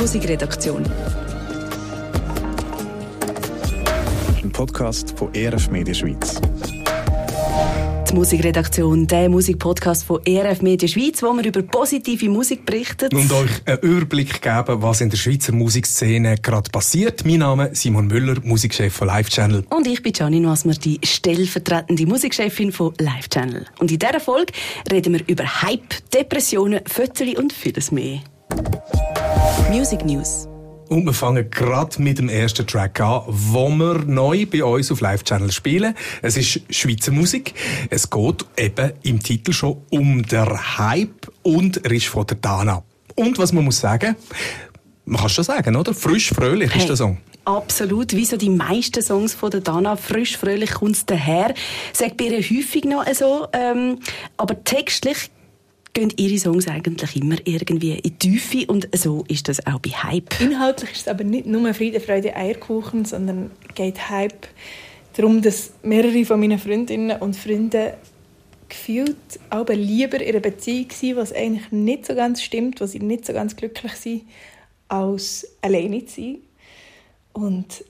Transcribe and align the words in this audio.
Musikredaktion. 0.00 0.82
Ein 4.42 4.50
Podcast 4.50 5.12
von 5.14 5.34
ERF 5.34 5.68
Media 5.68 5.92
Schweiz. 5.92 6.40
Die 8.08 8.14
Musikredaktion, 8.14 9.06
der 9.06 9.28
Musikpodcast 9.28 10.04
von 10.04 10.24
ERF 10.24 10.62
Media 10.62 10.88
Schweiz, 10.88 11.22
wo 11.22 11.34
wir 11.34 11.44
über 11.44 11.60
positive 11.60 12.30
Musik 12.30 12.64
berichten. 12.64 13.14
Und 13.14 13.30
euch 13.30 13.50
einen 13.66 13.78
Überblick 13.80 14.40
geben, 14.40 14.80
was 14.80 15.02
in 15.02 15.10
der 15.10 15.18
Schweizer 15.18 15.52
Musikszene 15.52 16.36
gerade 16.38 16.70
passiert. 16.70 17.26
Mein 17.26 17.40
Name 17.40 17.66
ist 17.66 17.82
Simon 17.82 18.06
Müller, 18.06 18.36
Musikchef 18.42 18.94
von 18.94 19.08
Live 19.08 19.28
Channel. 19.28 19.66
Und 19.68 19.86
ich 19.86 20.02
bin 20.02 20.14
Janine 20.16 20.48
Wasmer, 20.48 20.72
die 20.72 20.98
stellvertretende 21.04 22.06
Musikchefin 22.06 22.72
von 22.72 22.94
Live 22.98 23.28
Channel. 23.28 23.66
Und 23.78 23.92
in 23.92 23.98
dieser 23.98 24.20
Folge 24.20 24.54
reden 24.90 25.12
wir 25.12 25.20
über 25.26 25.60
Hype, 25.60 26.10
Depressionen, 26.14 26.80
Fötterli 26.86 27.36
und 27.36 27.52
vieles 27.52 27.92
mehr. 27.92 28.20
Music 29.70 30.04
News. 30.04 30.46
Und 30.88 31.04
wir 31.04 31.12
fangen 31.12 31.48
gerade 31.50 32.02
mit 32.02 32.18
dem 32.18 32.28
ersten 32.28 32.66
Track 32.66 33.00
an, 33.00 33.22
wo 33.28 33.68
wir 33.68 33.94
neu 34.06 34.44
bei 34.46 34.64
uns 34.64 34.90
auf 34.90 35.00
Live 35.00 35.22
Channel 35.22 35.52
spielen. 35.52 35.94
Es 36.20 36.36
ist 36.36 36.60
Schweizer 36.68 37.12
Musik. 37.12 37.54
Es 37.90 38.10
geht 38.10 38.44
eben 38.56 38.92
im 39.02 39.22
Titel 39.22 39.52
schon 39.52 39.76
um 39.90 40.22
der 40.24 40.78
Hype 40.78 41.30
und 41.42 41.84
er 41.84 41.92
ist 41.92 42.06
von 42.06 42.26
der 42.26 42.38
Dana. 42.38 42.82
Und 43.14 43.38
was 43.38 43.52
man 43.52 43.64
muss 43.64 43.78
sagen, 43.78 44.16
man 45.04 45.20
kann 45.20 45.28
schon 45.28 45.44
sagen, 45.44 45.76
oder? 45.76 45.94
Frisch, 45.94 46.30
fröhlich 46.30 46.70
Hey. 46.72 46.80
ist 46.80 46.88
der 46.88 46.96
Song. 46.96 47.18
Absolut, 47.44 48.12
wie 48.14 48.24
so 48.24 48.36
die 48.36 48.50
meisten 48.50 49.02
Songs 49.02 49.32
von 49.34 49.50
der 49.50 49.60
Dana, 49.60 49.96
frisch, 49.96 50.36
fröhlich 50.36 50.72
kommt 50.72 50.96
es 50.96 51.06
daher. 51.06 51.54
Sagt 51.92 52.16
bei 52.16 52.24
ihr 52.24 52.38
häufig 52.38 52.84
noch 52.84 53.04
so, 53.14 53.46
ähm, 53.52 53.98
aber 54.36 54.62
textlich 54.62 55.30
gehen 55.92 56.12
ihre 56.16 56.38
Songs 56.38 56.68
eigentlich 56.68 57.16
immer 57.16 57.36
irgendwie 57.44 57.92
in 57.92 58.02
die 58.02 58.10
Tiefe 58.12 58.70
und 58.70 58.88
so 58.96 59.24
ist 59.28 59.48
das 59.48 59.66
auch 59.66 59.80
bei 59.80 59.90
Hype. 59.90 60.40
Inhaltlich 60.40 60.92
ist 60.92 61.00
es 61.02 61.08
aber 61.08 61.24
nicht 61.24 61.46
nur 61.46 61.72
Friede, 61.74 62.00
Freude, 62.00 62.36
Eierkuchen, 62.36 63.04
sondern 63.04 63.50
geht 63.74 64.08
Hype 64.08 64.46
darum, 65.16 65.42
dass 65.42 65.72
mehrere 65.82 66.24
von 66.24 66.40
meinen 66.40 66.58
Freundinnen 66.58 67.20
und 67.20 67.36
Freunden 67.36 67.92
gefühlt 68.68 69.16
aber 69.50 69.74
lieber 69.74 70.20
in 70.20 70.30
einer 70.30 70.40
Beziehung 70.40 70.90
sind, 70.92 71.16
was 71.16 71.32
eigentlich 71.32 71.72
nicht 71.72 72.06
so 72.06 72.14
ganz 72.14 72.42
stimmt, 72.42 72.80
wo 72.80 72.86
sie 72.86 73.00
nicht 73.00 73.26
so 73.26 73.32
ganz 73.32 73.56
glücklich 73.56 73.92
sind, 73.92 74.22
als 74.88 75.46
alleine 75.60 76.06
zu 76.06 76.20
sein. 76.20 76.38
Und 77.32 77.84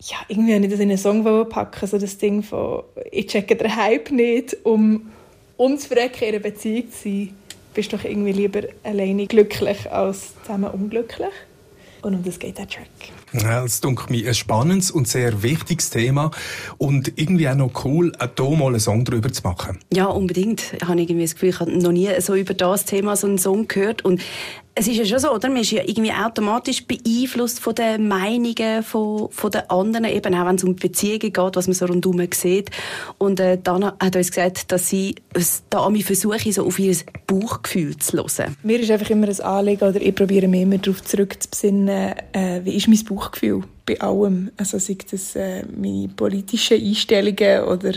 ja, 0.00 0.16
irgendwie 0.28 0.54
habe 0.54 0.64
ich 0.64 0.70
das 0.70 0.80
in 0.80 0.88
einen 0.88 0.98
Song 0.98 1.48
packen, 1.48 1.86
so 1.86 1.98
das 1.98 2.18
Ding 2.18 2.42
von 2.42 2.82
«Ich 3.10 3.26
checke 3.26 3.56
den 3.56 3.76
Hype 3.76 4.10
nicht, 4.10 4.56
um 4.64 5.10
unzufrecken 5.56 6.28
in 6.28 6.34
einer 6.34 6.42
Beziehung 6.42 6.90
zu 6.90 7.02
sein, 7.02 7.34
bist 7.74 7.92
doch 7.92 8.04
irgendwie 8.04 8.32
lieber 8.32 8.60
alleine 8.82 9.26
glücklich 9.26 9.90
als 9.90 10.34
zusammen 10.42 10.70
unglücklich.» 10.70 11.32
Und 12.02 12.14
um 12.14 12.24
das 12.24 12.40
geht 12.40 12.58
der 12.58 12.68
Track. 12.68 12.88
Ja, 13.32 13.62
das 13.62 13.80
dunkelt 13.80 14.10
mir 14.10 14.26
ein 14.26 14.34
spannendes 14.34 14.90
und 14.90 15.06
sehr 15.06 15.44
wichtiges 15.44 15.90
Thema 15.90 16.32
und 16.76 17.12
irgendwie 17.16 17.48
auch 17.48 17.54
noch 17.54 17.84
cool, 17.84 18.12
hier 18.18 18.50
mal 18.56 18.66
einen 18.66 18.80
Song 18.80 19.04
drüber 19.04 19.32
zu 19.32 19.42
machen. 19.44 19.78
Ja, 19.92 20.06
unbedingt. 20.06 20.74
Ich 20.74 20.82
habe 20.82 21.00
irgendwie 21.00 21.22
das 21.22 21.34
Gefühl, 21.34 21.50
ich 21.50 21.60
habe 21.60 21.70
noch 21.70 21.92
nie 21.92 22.08
so 22.20 22.34
über 22.34 22.54
das 22.54 22.84
Thema 22.84 23.14
so 23.14 23.28
einen 23.28 23.38
Song 23.38 23.68
gehört. 23.68 24.04
Und 24.04 24.20
es 24.74 24.88
ist 24.88 24.96
ja 24.96 25.04
schon 25.04 25.18
so, 25.18 25.32
oder? 25.32 25.48
Man 25.48 25.58
ist 25.58 25.70
ja 25.70 25.82
irgendwie 25.84 26.12
automatisch 26.12 26.86
beeinflusst 26.86 27.60
von 27.60 27.74
den 27.74 28.08
Meinungen 28.08 28.82
von, 28.82 29.30
von 29.30 29.50
den 29.50 29.68
anderen, 29.68 30.06
eben 30.06 30.34
auch 30.34 30.46
wenn 30.46 30.56
es 30.56 30.64
um 30.64 30.76
Beziehungen 30.76 31.18
geht, 31.20 31.36
was 31.36 31.66
man 31.66 31.74
so 31.74 31.86
rundherum 31.86 32.26
sieht. 32.32 32.70
Und 33.18 33.38
äh, 33.38 33.58
Dana 33.62 33.96
hat 34.00 34.16
uns 34.16 34.28
gesagt, 34.28 34.72
dass 34.72 34.88
sie 34.88 35.16
es 35.34 35.62
da 35.68 35.80
an 35.84 35.96
versuche, 35.96 36.52
so 36.52 36.66
auf 36.66 36.78
ihr 36.78 36.96
Bauchgefühl 37.26 37.98
zu 37.98 38.16
hören. 38.16 38.56
Mir 38.62 38.80
ist 38.80 38.90
einfach 38.90 39.10
immer 39.10 39.28
ein 39.28 39.40
Anliegen, 39.40 39.88
oder 39.88 40.00
ich 40.00 40.14
probiere 40.14 40.48
mich 40.48 40.62
immer 40.62 40.78
darauf 40.78 41.02
zurückzubesinnen, 41.02 42.14
äh, 42.32 42.60
wie 42.64 42.76
ist 42.76 42.88
mein 42.88 43.04
Bauchgefühl 43.04 43.64
bei 43.84 44.00
allem. 44.00 44.50
Also 44.56 44.78
sei 44.78 44.96
das 45.10 45.36
äh, 45.36 45.64
meine 45.76 46.08
politischen 46.08 46.80
Einstellungen 46.80 47.64
oder 47.64 47.92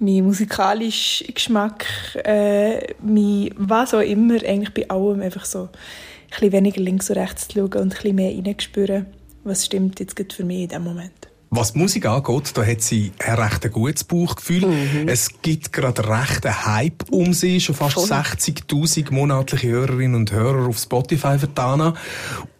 mein 0.00 0.24
musikalischer 0.24 1.32
Geschmack, 1.32 1.86
äh, 2.24 2.94
mein, 3.02 3.50
was 3.56 3.94
auch 3.94 4.00
immer, 4.00 4.34
eigentlich 4.34 4.74
bei 4.74 4.88
allem 4.88 5.20
einfach 5.20 5.44
so 5.44 5.68
bisschen 6.30 6.52
weniger 6.52 6.80
links 6.80 7.10
und 7.10 7.16
rechts 7.16 7.48
zu 7.48 7.60
schauen 7.60 7.72
und 7.74 7.80
ein 7.82 7.88
bisschen 7.88 8.14
mehr 8.16 8.32
reinzuspüren, 8.32 9.06
was 9.44 9.66
stimmt 9.66 10.00
jetzt 10.00 10.16
gerade 10.16 10.34
für 10.34 10.44
mich 10.44 10.62
in 10.62 10.68
diesem 10.68 10.84
Moment. 10.84 11.30
Was 11.52 11.72
die 11.72 11.80
Musik 11.80 12.06
angeht, 12.06 12.56
da 12.56 12.64
hat 12.64 12.80
sie 12.80 13.10
ein 13.18 13.34
recht 13.34 13.72
gutes 13.72 14.04
Bauchgefühl. 14.04 14.72
Es 15.06 15.42
gibt 15.42 15.72
gerade 15.72 16.08
recht 16.08 16.46
einen 16.46 16.66
Hype 16.66 17.10
um 17.10 17.32
sie, 17.32 17.60
schon 17.60 17.74
fast 17.74 17.94
Voll. 17.94 18.04
60'000 18.04 19.12
monatliche 19.12 19.66
Hörerinnen 19.66 20.14
und 20.14 20.30
Hörer 20.30 20.68
auf 20.68 20.78
Spotify 20.78 21.36
Dana. 21.52 21.94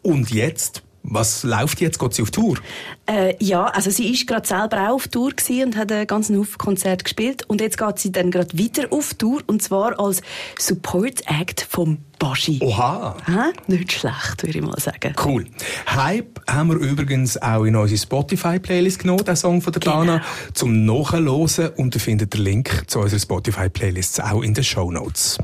Und 0.02 0.32
jetzt, 0.32 0.82
was 1.02 1.42
läuft 1.42 1.80
jetzt? 1.80 1.98
Geht 1.98 2.14
sie 2.14 2.22
auf 2.22 2.30
Tour? 2.30 2.58
Äh, 3.06 3.34
ja, 3.42 3.64
also 3.64 3.90
sie 3.90 4.12
ist 4.12 4.26
gerade 4.26 4.46
selber 4.46 4.88
auch 4.90 4.94
auf 4.94 5.08
Tour 5.08 5.32
und 5.64 5.76
hat 5.76 5.90
einen 5.90 6.06
ganzen 6.06 6.38
Haufen 6.38 6.58
Konzert 6.58 7.04
gespielt. 7.04 7.44
Und 7.48 7.60
jetzt 7.60 7.78
geht 7.78 7.98
sie 7.98 8.12
dann 8.12 8.30
gerade 8.30 8.56
wieder 8.56 8.92
auf 8.92 9.14
Tour 9.14 9.42
und 9.46 9.62
zwar 9.62 9.98
als 9.98 10.22
Support 10.58 11.22
Act 11.26 11.66
vom 11.68 11.98
Baschi. 12.18 12.58
Oha! 12.62 13.16
Hä? 13.26 13.52
Nicht 13.66 13.92
schlecht, 13.92 14.42
würde 14.42 14.58
ich 14.58 14.64
mal 14.64 14.78
sagen. 14.78 15.14
Cool. 15.24 15.46
Hype 15.86 16.40
haben 16.48 16.68
wir 16.68 16.76
übrigens 16.76 17.40
auch 17.40 17.64
in 17.64 17.74
unsere 17.76 17.98
Spotify-Playlist 17.98 18.98
genommen, 19.00 19.24
den 19.24 19.36
Song 19.36 19.62
von 19.62 19.72
der 19.72 19.80
Dana, 19.80 20.16
Genau. 20.18 20.24
zum 20.52 20.84
Nachhören. 20.84 21.70
Und 21.76 21.94
ihr 21.94 22.00
findet 22.00 22.34
den 22.34 22.42
Link 22.42 22.84
zu 22.88 23.00
unserer 23.00 23.20
Spotify-Playlist 23.20 24.22
auch 24.22 24.42
in 24.42 24.52
den 24.54 24.64
Show 24.64 24.90
Notes. 24.90 25.38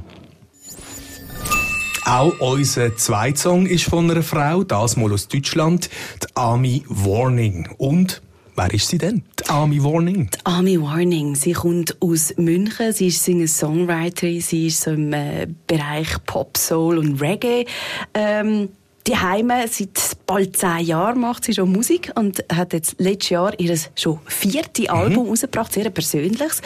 Auch 2.09 2.39
unser 2.39 2.97
zweiter 2.97 3.37
Song 3.37 3.67
ist 3.67 3.87
von 3.87 4.09
einer 4.09 4.23
Frau, 4.23 4.63
das 4.63 4.97
mal 4.97 5.13
aus 5.13 5.27
Deutschland, 5.27 5.91
die 6.23 6.37
Ami 6.37 6.85
Warning. 6.87 7.69
Und 7.79 8.23
wer 8.55 8.73
ist 8.73 8.91
sie 8.91 8.99
denn? 8.99 9.25
Die 9.41 9.49
Ami 9.49 9.83
Warning. 9.83 10.31
Ami 10.45 10.81
Warning, 10.81 11.35
sie 11.35 11.55
kommt 11.55 12.01
aus 12.01 12.33
München, 12.37 12.93
sie 12.93 13.09
ist 13.09 13.25
Singer-Songwriterin, 13.25 14.41
sie 14.41 14.69
ist 14.69 14.83
so 14.83 14.93
im 14.93 15.13
äh, 15.13 15.49
Bereich 15.67 16.25
Pop, 16.27 16.57
Soul 16.57 16.99
und 16.99 17.21
Reggae. 17.21 17.67
Ähm, 18.15 18.69
die 19.07 19.17
Heime 19.17 19.67
seit 19.69 20.17
bald 20.27 20.57
zehn 20.57 20.81
Jahren 20.81 21.21
macht 21.21 21.45
sie 21.45 21.55
schon 21.55 21.71
Musik 21.71 22.11
und 22.17 22.45
hat 22.53 22.73
jetzt 22.73 22.97
letztes 22.99 23.31
Jahr 23.31 23.59
ihr 23.59 23.79
schon 23.95 24.19
vierte 24.27 24.91
Album 24.91 25.29
rausgebracht, 25.29 25.73
sehr 25.73 25.89
persönliches. 25.91 26.61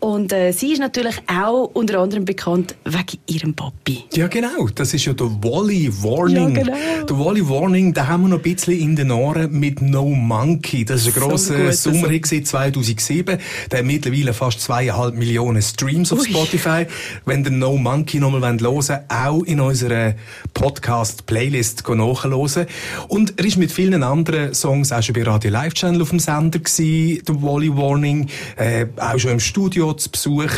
Und 0.00 0.32
äh, 0.32 0.50
sie 0.50 0.72
ist 0.72 0.80
natürlich 0.80 1.16
auch 1.28 1.70
unter 1.72 2.00
anderem 2.00 2.24
bekannt 2.24 2.74
wegen 2.84 3.18
ihrem 3.28 3.54
Papi. 3.54 4.04
Ja, 4.14 4.26
genau. 4.26 4.68
Das 4.74 4.92
ist 4.92 5.04
ja 5.04 5.12
der 5.12 5.26
Wally 5.26 5.88
Warning. 6.02 6.56
Ja, 6.56 6.62
genau. 6.62 7.06
Der 7.08 7.18
Wally 7.18 7.48
Warning, 7.48 7.94
den 7.94 8.08
haben 8.08 8.22
wir 8.22 8.28
noch 8.30 8.38
ein 8.38 8.42
bisschen 8.42 8.78
in 8.78 8.96
den 8.96 9.12
Ohren 9.12 9.52
mit 9.52 9.80
No 9.80 10.06
Monkey. 10.06 10.84
Das 10.84 11.02
ist 11.02 11.08
ein 11.08 11.12
So 11.12 11.20
grosser 11.20 11.56
guter 11.56 11.72
Sommerhit 11.72 12.24
gewesen, 12.24 12.44
2007. 12.44 13.38
Der 13.70 13.78
hat 13.78 13.86
mittlerweile 13.86 14.32
fast 14.32 14.60
zweieinhalb 14.60 15.14
Millionen 15.14 15.62
Streams 15.62 16.12
auf 16.12 16.18
Ui. 16.20 16.26
Spotify. 16.26 16.86
Wenn 17.24 17.44
ihr 17.44 17.52
No 17.52 17.76
Monkey 17.76 18.18
nochmal 18.18 18.40
hören 18.40 18.60
wollt, 18.60 18.90
auch 19.08 19.42
in 19.44 19.60
unserer 19.60 20.14
Podcast-Playlist 20.54 21.75
nachhören. 21.88 22.66
Und 23.08 23.38
er 23.38 23.44
ist 23.44 23.56
mit 23.56 23.72
vielen 23.72 24.02
anderen 24.02 24.54
Songs 24.54 24.92
auch 24.92 25.02
schon 25.02 25.14
bei 25.14 25.22
Radio 25.22 25.50
Live 25.50 25.74
Channel 25.74 26.02
auf 26.02 26.10
dem 26.10 26.18
Sender 26.18 26.58
gewesen, 26.58 27.22
der 27.26 27.42
Wally 27.42 27.76
Warning, 27.76 28.28
äh, 28.56 28.86
auch 28.96 29.18
schon 29.18 29.32
im 29.32 29.40
Studio 29.40 29.92
zu 29.94 30.10
Besuch. 30.10 30.50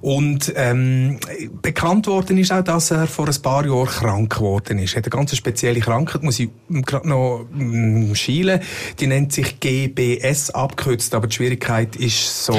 Und 0.00 0.52
ähm, 0.56 1.18
bekannt 1.62 2.06
worden 2.06 2.38
ist 2.38 2.52
auch, 2.52 2.62
dass 2.62 2.90
er 2.90 3.06
vor 3.06 3.28
ein 3.28 3.42
paar 3.42 3.66
Jahren 3.66 3.86
krank 3.86 4.34
geworden 4.34 4.78
ist. 4.78 4.94
Er 4.94 4.98
hat 4.98 5.04
eine 5.04 5.10
ganz 5.10 5.36
spezielle 5.36 5.80
Krankheit, 5.80 6.22
muss 6.22 6.38
ich 6.38 6.48
gerade 6.68 7.08
noch 7.08 7.46
mm, 7.52 8.14
schielen. 8.14 8.60
Die 9.00 9.06
nennt 9.06 9.32
sich 9.32 9.60
GBS 9.60 10.50
abgekürzt, 10.50 11.14
aber 11.14 11.26
die 11.26 11.36
Schwierigkeit 11.36 11.96
ist 11.96 12.44
so... 12.44 12.54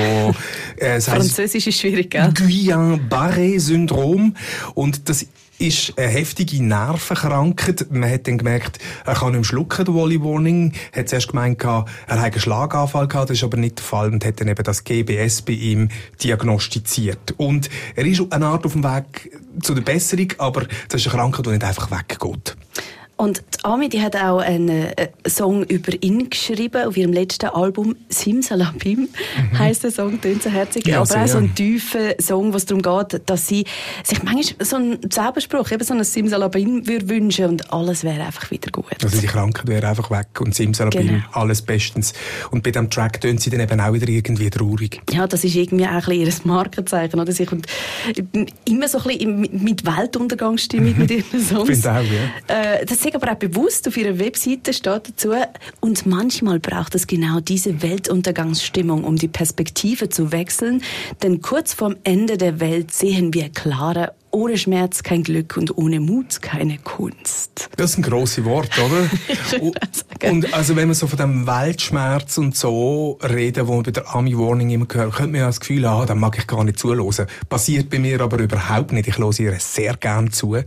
Äh, 0.77 0.99
Französisch 1.07 1.67
ist 1.67 1.79
schwierig, 1.79 2.11
gell? 2.11 2.31
Guillain-Barré-Syndrom. 2.33 4.35
Und 4.73 5.09
das 5.09 5.27
ist 5.59 5.97
eine 5.97 6.07
heftige 6.07 6.63
Nervenkrankheit. 6.63 7.87
Man 7.89 8.09
hat 8.09 8.27
dann 8.27 8.37
gemerkt, 8.37 8.79
er 9.05 9.15
kann 9.15 9.31
nicht 9.31 9.37
mehr 9.37 9.43
schlucken, 9.43 9.85
der 9.85 9.93
Wally 9.95 10.21
Warning. 10.21 10.73
Hat 10.95 11.09
zuerst 11.09 11.29
gemeint, 11.29 11.63
er 11.63 11.85
hat 12.07 12.19
einen 12.19 12.39
Schlaganfall 12.39 13.07
gehabt, 13.07 13.29
das 13.29 13.37
ist 13.37 13.43
aber 13.43 13.57
nicht 13.57 13.79
der 13.79 13.85
Fall 13.85 14.11
und 14.11 14.23
hat 14.23 14.39
dann 14.39 14.47
eben 14.47 14.63
das 14.63 14.83
GBS 14.83 15.41
bei 15.41 15.53
ihm 15.53 15.89
diagnostiziert. 16.23 17.33
Und 17.37 17.69
er 17.95 18.05
ist 18.05 18.21
eine 18.31 18.45
Art 18.45 18.65
auf 18.65 18.73
dem 18.73 18.83
Weg 18.83 19.31
zu 19.61 19.73
der 19.73 19.81
Besserung, 19.81 20.33
aber 20.37 20.65
das 20.89 21.01
ist 21.01 21.07
eine 21.07 21.17
Krankheit, 21.17 21.45
die 21.45 21.51
nicht 21.51 21.63
einfach 21.63 21.89
weggeht. 21.91 22.55
Und 23.17 23.39
die 23.39 23.65
Ami, 23.65 23.89
die 23.89 24.01
hat 24.01 24.15
auch 24.15 24.37
einen 24.39 24.69
äh, 24.69 25.07
Song 25.27 25.63
über 25.63 25.91
ihn 26.01 26.29
geschrieben 26.29 26.85
auf 26.85 26.95
ihrem 26.97 27.11
letzten 27.13 27.47
Album 27.47 27.95
Simsalabim 28.09 29.09
heisst 29.57 29.83
der 29.83 29.91
Song, 29.91 30.21
tönt 30.21 30.43
so 30.43 30.49
herzig, 30.51 30.85
Ja, 30.87 30.97
aber 30.97 31.05
sehr. 31.07 31.23
auch 31.23 31.27
so 31.27 31.37
ein 31.39 31.55
tiefer 31.55 32.13
Song, 32.21 32.53
was 32.53 32.65
darum 32.65 32.81
geht, 32.83 33.21
dass 33.27 33.47
sie 33.47 33.65
sich 34.03 34.21
manchmal 34.21 34.65
so 34.65 34.75
einen 34.75 35.09
Zauberspruch, 35.09 35.71
eben 35.71 35.83
so 35.83 35.95
ein 35.95 36.03
Simsalabim 36.03 36.85
würde 36.87 37.09
wünschen 37.09 37.45
und 37.45 37.73
alles 37.73 38.03
wäre 38.03 38.21
einfach 38.23 38.51
wieder 38.51 38.69
gut. 38.71 38.85
Also 39.03 39.19
die 39.19 39.25
Krankheit 39.27 39.67
wäre 39.67 39.87
einfach 39.87 40.11
weg 40.11 40.39
und 40.39 40.53
Simsalabim, 40.53 41.07
Genau. 41.07 41.23
alles 41.33 41.61
bestens. 41.63 42.13
Und 42.51 42.61
bei 42.63 42.69
diesem 42.71 42.89
Track 42.91 43.19
tönt 43.21 43.41
sie 43.41 43.49
dann 43.49 43.61
eben 43.61 43.79
auch 43.81 43.93
wieder 43.93 44.07
irgendwie 44.07 44.49
traurig. 44.51 45.01
Ja, 45.11 45.25
das 45.25 45.43
ist 45.43 45.55
irgendwie 45.55 45.85
auch 45.85 45.89
ein 45.89 46.01
bisschen 46.01 46.21
ihr 46.21 46.33
Markenzeichen, 46.43 47.19
oder? 47.19 47.31
Sie 47.31 47.45
kommt 47.47 47.65
immer 48.65 48.87
so 48.87 48.99
ein 48.99 49.03
bisschen 49.05 49.63
mit 49.63 49.85
Weltuntergangsstimmung 49.85 50.97
mit 50.99 51.09
ihren 51.11 51.43
Songs. 51.43 51.67
Finde 51.69 51.91
auch, 51.91 52.03
ja. 52.03 52.55
Äh, 52.55 52.85
Sie 53.07 53.15
aber 53.15 53.31
auch 53.31 53.35
bewusst 53.35 53.87
auf 53.87 53.95
ihrer 53.95 54.19
Webseite 54.19 54.73
steht 54.73 55.07
dazu, 55.07 55.31
und 55.79 56.05
manchmal 56.05 56.59
braucht 56.59 56.93
es 56.93 57.07
genau 57.07 57.39
diese 57.39 57.81
Weltuntergangsstimmung, 57.81 59.05
um 59.05 59.15
die 59.15 59.29
Perspektive 59.29 60.09
zu 60.09 60.33
wechseln, 60.33 60.83
denn 61.23 61.41
kurz 61.41 61.73
vorm 61.73 61.95
Ende 62.03 62.35
der 62.37 62.59
Welt 62.59 62.93
sehen 62.93 63.33
wir 63.33 63.47
klarer 63.47 64.11
ohne 64.37 64.55
Schmerz 64.55 65.01
kein 65.01 65.23
Glück 65.23 65.57
und 65.57 65.77
ohne 65.79 65.99
Mut 65.99 66.43
keine 66.43 66.77
Kunst. 66.77 67.69
Das 67.75 67.93
sind 67.93 68.03
grosse 68.03 68.45
Worte, 68.45 68.81
oder? 68.83 69.09
und 70.31 70.53
also 70.53 70.75
wenn 70.75 70.87
man 70.87 70.93
so 70.93 71.07
von 71.07 71.17
dem 71.17 71.47
Weltschmerz 71.47 72.37
und 72.37 72.55
so 72.55 73.17
reden, 73.23 73.67
wo 73.67 73.73
man 73.73 73.83
bei 73.83 73.91
der 73.91 74.13
Ami 74.15 74.37
Warning 74.37 74.69
immer 74.69 74.85
gehört, 74.85 75.15
könnte 75.15 75.31
man 75.31 75.41
ja 75.41 75.47
das 75.47 75.59
Gefühl 75.59 75.89
haben, 75.89 76.03
ah, 76.03 76.05
da 76.05 76.13
mag 76.13 76.37
ich 76.37 76.45
gar 76.45 76.63
nicht 76.63 76.77
zuhören. 76.77 77.27
Passiert 77.49 77.89
bei 77.89 77.97
mir 77.97 78.21
aber 78.21 78.37
überhaupt 78.37 78.91
nicht. 78.91 79.07
Ich 79.07 79.17
höre 79.17 79.39
ihr 79.39 79.59
sehr 79.59 79.95
gern 79.95 80.31
zu. 80.31 80.57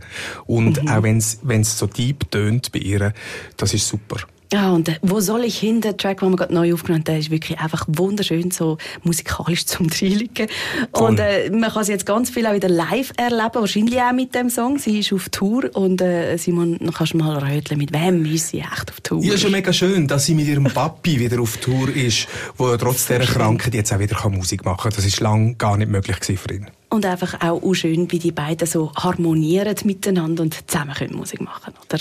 Und 0.45 0.83
mhm. 0.83 0.89
auch 0.89 1.03
wenn 1.03 1.17
es 1.61 1.77
so 1.77 1.87
deep 1.87 2.29
tönt 2.29 2.73
bei 2.73 2.79
ihr, 2.79 3.13
das 3.55 3.73
ist 3.73 3.87
super. 3.87 4.17
Ja, 4.53 4.73
und 4.73 4.89
äh, 4.89 4.97
wo 5.01 5.21
soll 5.21 5.45
ich 5.45 5.57
hin? 5.57 5.79
Der 5.79 5.95
Track, 5.95 6.19
den 6.19 6.31
wir 6.31 6.35
gerade 6.35 6.53
neu 6.53 6.73
aufgenommen 6.73 7.01
haben, 7.01 7.05
der 7.05 7.19
ist 7.19 7.31
wirklich 7.31 7.57
einfach 7.59 7.85
wunderschön, 7.87 8.51
so 8.51 8.77
musikalisch 9.03 9.65
zum 9.67 9.89
Dreiliegen. 9.89 10.47
Und 10.91 11.19
äh, 11.19 11.49
man 11.49 11.71
kann 11.71 11.85
sie 11.85 11.93
jetzt 11.93 12.05
ganz 12.05 12.29
viel 12.29 12.45
auch 12.45 12.53
wieder 12.53 12.67
live 12.67 13.11
erleben, 13.15 13.55
wahrscheinlich 13.55 14.01
auch 14.01 14.11
mit 14.11 14.35
dem 14.35 14.49
Song. 14.49 14.77
Sie 14.77 14.99
ist 14.99 15.13
auf 15.13 15.29
Tour 15.29 15.69
und 15.73 16.01
äh, 16.01 16.35
Simon, 16.37 16.77
dann 16.79 16.93
kannst 16.93 17.13
du 17.13 17.17
mal 17.17 17.37
röteln, 17.37 17.77
mit 17.77 17.93
wem 17.93 18.25
ist 18.25 18.49
sie 18.49 18.59
echt 18.59 18.89
auf 18.89 18.99
Tour? 19.01 19.23
Ja, 19.23 19.35
ist 19.35 19.41
schon 19.41 19.51
mega 19.51 19.71
schön, 19.71 20.07
dass 20.07 20.25
sie 20.25 20.35
mit 20.35 20.47
ihrem 20.47 20.65
Papi 20.65 21.19
wieder 21.19 21.39
auf 21.41 21.57
Tour 21.57 21.89
ist, 21.95 22.27
wo 22.57 22.75
trotz 22.75 23.07
dieser 23.07 23.19
Krankheit 23.19 23.73
jetzt 23.73 23.93
auch 23.93 23.99
wieder 23.99 24.29
Musik 24.29 24.65
machen 24.65 24.83
kann. 24.83 24.93
Das 24.95 25.05
ist 25.05 25.19
lange 25.21 25.55
gar 25.55 25.77
nicht 25.77 25.89
möglich 25.89 26.17
für 26.39 26.53
ihn. 26.53 26.67
Und 26.89 27.05
einfach 27.05 27.41
auch 27.41 27.73
schön, 27.73 28.11
wie 28.11 28.19
die 28.19 28.31
beiden 28.31 28.67
so 28.67 28.91
harmonieren 28.95 29.75
miteinander 29.85 30.43
und 30.43 30.69
zusammen 30.69 30.93
können 30.93 31.15
Musik 31.15 31.39
machen, 31.41 31.73
oder? 31.85 31.99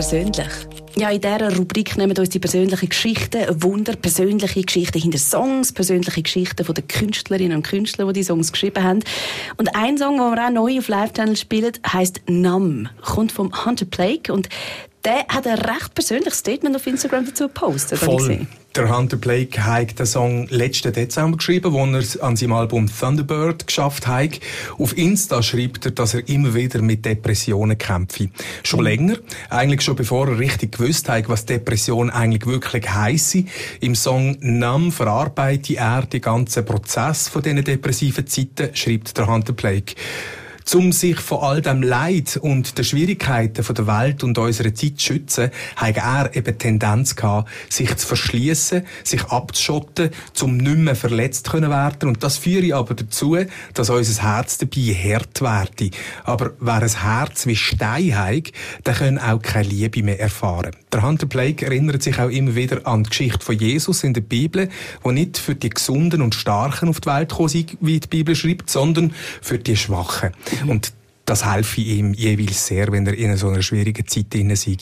Persönlich. 0.00 0.48
Ja, 0.96 1.10
in 1.10 1.20
dieser 1.20 1.54
Rubrik 1.54 1.98
nehmen 1.98 2.16
wir 2.16 2.20
uns 2.20 2.30
die 2.30 2.38
persönlichen 2.38 2.88
Geschichten, 2.88 3.62
Wunder, 3.62 3.94
persönliche 3.96 4.62
Geschichten 4.62 4.98
hinter 4.98 5.18
Songs, 5.18 5.74
persönliche 5.74 6.22
Geschichten 6.22 6.64
von 6.64 6.74
den 6.74 6.88
Künstlerinnen 6.88 7.58
und 7.58 7.66
Künstlern, 7.66 8.08
die 8.08 8.14
die 8.14 8.22
Songs 8.22 8.50
geschrieben 8.50 8.82
haben. 8.82 9.00
Und 9.58 9.76
ein 9.76 9.98
Song, 9.98 10.16
den 10.16 10.34
wir 10.34 10.46
auch 10.46 10.50
neu 10.50 10.78
auf 10.78 10.88
Live-Channel 10.88 11.36
spielen, 11.36 11.72
heisst 11.86 12.22
Numb, 12.30 12.88
kommt 13.02 13.30
vom 13.30 13.66
Hunter 13.66 13.84
Plague 13.84 14.32
und 14.32 14.48
der 15.04 15.26
hat 15.28 15.46
ein 15.46 15.58
recht 15.58 15.94
persönliches 15.94 16.38
Statement 16.38 16.76
auf 16.76 16.86
Instagram 16.86 17.26
dazu 17.26 17.48
gepostet. 17.48 17.98
Voll. 17.98 18.46
Der 18.76 18.96
Hunter 18.96 19.16
Blake 19.16 19.64
hat 19.64 19.98
den 19.98 20.06
Song 20.06 20.46
letzten 20.48 20.92
Dezember 20.92 21.38
geschrieben, 21.38 21.72
wo 21.72 21.84
er 21.84 22.04
an 22.24 22.36
seinem 22.36 22.52
Album 22.52 22.86
Thunderbird 22.86 23.66
geschafft 23.66 24.06
hat. 24.06 24.38
Auf 24.78 24.96
Insta 24.96 25.42
schreibt 25.42 25.86
er, 25.86 25.90
dass 25.90 26.14
er 26.14 26.28
immer 26.28 26.54
wieder 26.54 26.80
mit 26.80 27.04
Depressionen 27.04 27.76
kämpfe. 27.76 28.28
Schon 28.62 28.80
mhm. 28.80 28.86
länger, 28.86 29.16
eigentlich 29.48 29.80
schon 29.80 29.96
bevor 29.96 30.28
er 30.28 30.38
richtig 30.38 30.78
gewusst 30.78 31.08
hat, 31.08 31.28
was 31.28 31.46
Depression 31.46 32.10
eigentlich 32.10 32.46
wirklich 32.46 32.88
heisse. 32.88 33.44
Im 33.80 33.96
Song 33.96 34.36
Numb 34.38 34.92
verarbeitet 34.92 35.76
er 35.76 36.02
den 36.02 36.20
ganzen 36.20 36.64
Prozess 36.64 37.26
von 37.26 37.42
diesen 37.42 37.64
depressiven 37.64 38.28
Zeiten, 38.28 38.76
schreibt 38.76 39.18
der 39.18 39.26
Hunter 39.26 39.52
Blake 39.52 39.94
um 40.74 40.92
sich 40.92 41.18
von 41.18 41.40
all 41.40 41.62
dem 41.62 41.82
Leid 41.82 42.38
und 42.40 42.76
den 42.76 42.84
Schwierigkeiten 42.84 43.64
der 43.74 43.86
Welt 43.86 44.22
und 44.24 44.38
unserer 44.38 44.74
Zeit 44.74 44.98
zu 44.98 45.06
schützen, 45.06 45.50
hat 45.76 45.96
er 45.96 46.34
eben 46.34 46.58
Tendenz 46.58 47.16
gehabt, 47.16 47.48
sich 47.68 47.94
zu 47.96 48.06
verschließen, 48.06 48.84
sich 49.04 49.24
abzuschotten, 49.24 50.10
um 50.40 50.56
nicht 50.56 50.78
mehr 50.78 50.96
verletzt 50.96 51.46
zu 51.46 51.60
werden. 51.60 52.08
Und 52.08 52.22
das 52.22 52.38
führt 52.38 52.72
aber 52.72 52.94
dazu, 52.94 53.36
dass 53.74 53.90
unser 53.90 54.22
Herz 54.22 54.58
dabei 54.58 54.80
hart 54.94 55.40
werde. 55.40 55.90
Aber 56.24 56.52
wer 56.60 56.82
ein 56.82 57.02
Herz 57.02 57.46
wie 57.46 57.56
Stein 57.56 58.16
hat, 58.16 58.52
der 58.86 58.94
kann 58.94 59.18
auch 59.18 59.40
keine 59.42 59.68
Liebe 59.68 60.02
mehr 60.02 60.20
erfahren. 60.20 60.72
Der 60.92 61.02
Hunter 61.02 61.26
Blake 61.26 61.64
erinnert 61.64 62.02
sich 62.02 62.18
auch 62.18 62.30
immer 62.30 62.56
wieder 62.56 62.84
an 62.86 63.04
die 63.04 63.10
Geschichte 63.10 63.44
von 63.44 63.56
Jesus 63.56 64.02
in 64.02 64.12
der 64.12 64.22
Bibel, 64.22 64.68
wo 65.02 65.12
nicht 65.12 65.38
für 65.38 65.54
die 65.54 65.70
Gesunden 65.70 66.20
und 66.20 66.34
Starken 66.34 66.88
auf 66.88 67.00
die 67.00 67.08
Welt 67.08 67.28
gekommen 67.28 67.48
sind, 67.48 67.76
wie 67.80 68.00
die 68.00 68.08
Bibel 68.08 68.34
schreibt, 68.34 68.70
sondern 68.70 69.12
für 69.40 69.58
die 69.58 69.76
Schwachen. 69.76 70.30
Und 70.66 70.92
das 71.26 71.44
helfe 71.44 71.80
ihm 71.80 72.12
jeweils 72.12 72.66
sehr, 72.66 72.90
wenn 72.90 73.06
er 73.06 73.14
in 73.14 73.36
so 73.36 73.48
einer 73.48 73.62
schwierigen 73.62 74.04
Zeit 74.08 74.34
drin 74.34 74.54
sei. 74.56 74.76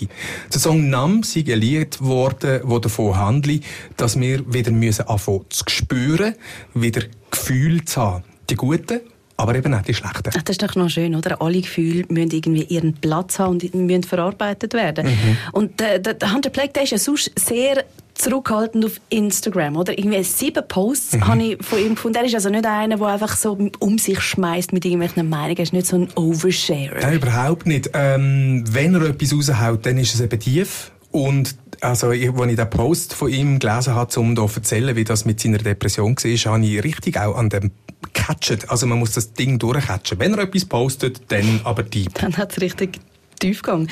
Der 0.50 0.58
Song 0.58 0.88
Nam 0.88 1.22
sei 1.22 1.44
ein 1.46 1.60
Lied 1.60 1.98
geworden, 1.98 2.62
das 2.66 2.80
davon 2.80 3.16
handelt, 3.18 3.64
dass 3.98 4.18
wir 4.18 4.50
wieder 4.50 4.70
müssen 4.70 5.06
anfangen 5.08 5.44
zu 5.50 5.64
spüren, 5.68 6.34
wieder 6.72 7.02
Gefühle 7.30 7.84
zu 7.84 8.00
haben. 8.00 8.24
Die 8.48 8.54
guten 8.54 9.00
aber 9.38 9.54
eben 9.54 9.72
auch 9.72 9.82
die 9.82 9.94
schlechten. 9.94 10.30
Ach, 10.36 10.42
das 10.42 10.54
ist 10.56 10.62
doch 10.62 10.74
noch 10.74 10.90
schön, 10.90 11.14
oder? 11.14 11.40
Alle 11.40 11.60
Gefühle 11.60 12.04
müssen 12.08 12.32
irgendwie 12.32 12.64
ihren 12.64 12.94
Platz 12.94 13.38
haben 13.38 13.52
und 13.52 13.74
müssen 13.74 14.02
verarbeitet 14.02 14.74
werden. 14.74 15.06
Mhm. 15.06 15.36
Und 15.52 15.80
der, 15.80 16.00
der 16.00 16.32
Hunter 16.32 16.50
Plague, 16.50 16.72
der 16.72 16.82
ist 16.82 16.90
ja 16.90 16.98
sonst 16.98 17.30
sehr 17.38 17.84
zurückhaltend 18.14 18.84
auf 18.84 19.00
Instagram, 19.10 19.76
oder? 19.76 19.96
Irgendwie 19.96 20.24
sieben 20.24 20.66
Posts 20.66 21.14
mhm. 21.14 21.28
habe 21.28 21.42
ich 21.42 21.64
von 21.64 21.78
ihm 21.78 21.94
gefunden. 21.94 22.16
Er 22.16 22.24
ist 22.24 22.34
also 22.34 22.50
nicht 22.50 22.66
einer, 22.66 22.96
der 22.96 23.06
einfach 23.06 23.36
so 23.36 23.56
um 23.78 23.98
sich 23.98 24.20
schmeißt 24.20 24.72
mit 24.72 24.84
irgendwelchen 24.84 25.28
Meinungen. 25.28 25.56
Er 25.56 25.62
ist 25.62 25.72
nicht 25.72 25.86
so 25.86 25.96
ein 25.96 26.08
Oversharer. 26.16 27.00
Nein, 27.00 27.14
überhaupt 27.14 27.66
nicht. 27.66 27.90
Ähm, 27.94 28.64
wenn 28.68 28.96
er 28.96 29.02
etwas 29.02 29.32
raushaut, 29.32 29.86
dann 29.86 29.98
ist 29.98 30.14
es 30.14 30.20
eben 30.20 30.40
tief. 30.40 30.90
Und 31.12 31.54
also, 31.80 32.08
als 32.08 32.18
ich 32.18 32.32
den 32.32 32.70
Post 32.70 33.14
von 33.14 33.30
ihm 33.30 33.60
gelesen 33.60 33.94
habe, 33.94 34.18
um 34.18 34.34
da 34.34 34.48
zu 34.48 34.56
erzählen, 34.56 34.96
wie 34.96 35.04
das 35.04 35.24
mit 35.24 35.38
seiner 35.38 35.58
Depression 35.58 36.16
war, 36.16 36.52
habe 36.52 36.66
ich 36.66 36.82
richtig 36.82 37.20
auch 37.20 37.36
an 37.36 37.50
dem 37.50 37.70
catchen. 38.12 38.60
Also 38.68 38.86
man 38.86 38.98
muss 38.98 39.12
das 39.12 39.32
Ding 39.32 39.58
durchcatchen. 39.58 40.18
Wenn 40.18 40.34
er 40.34 40.40
etwas 40.40 40.64
postet, 40.64 41.20
dann 41.28 41.60
aber 41.64 41.82
deep. 41.82 42.14
Dann 42.14 42.36
hat 42.36 42.52
es 42.52 42.60
richtig 42.60 43.00
Tiefgang. 43.38 43.88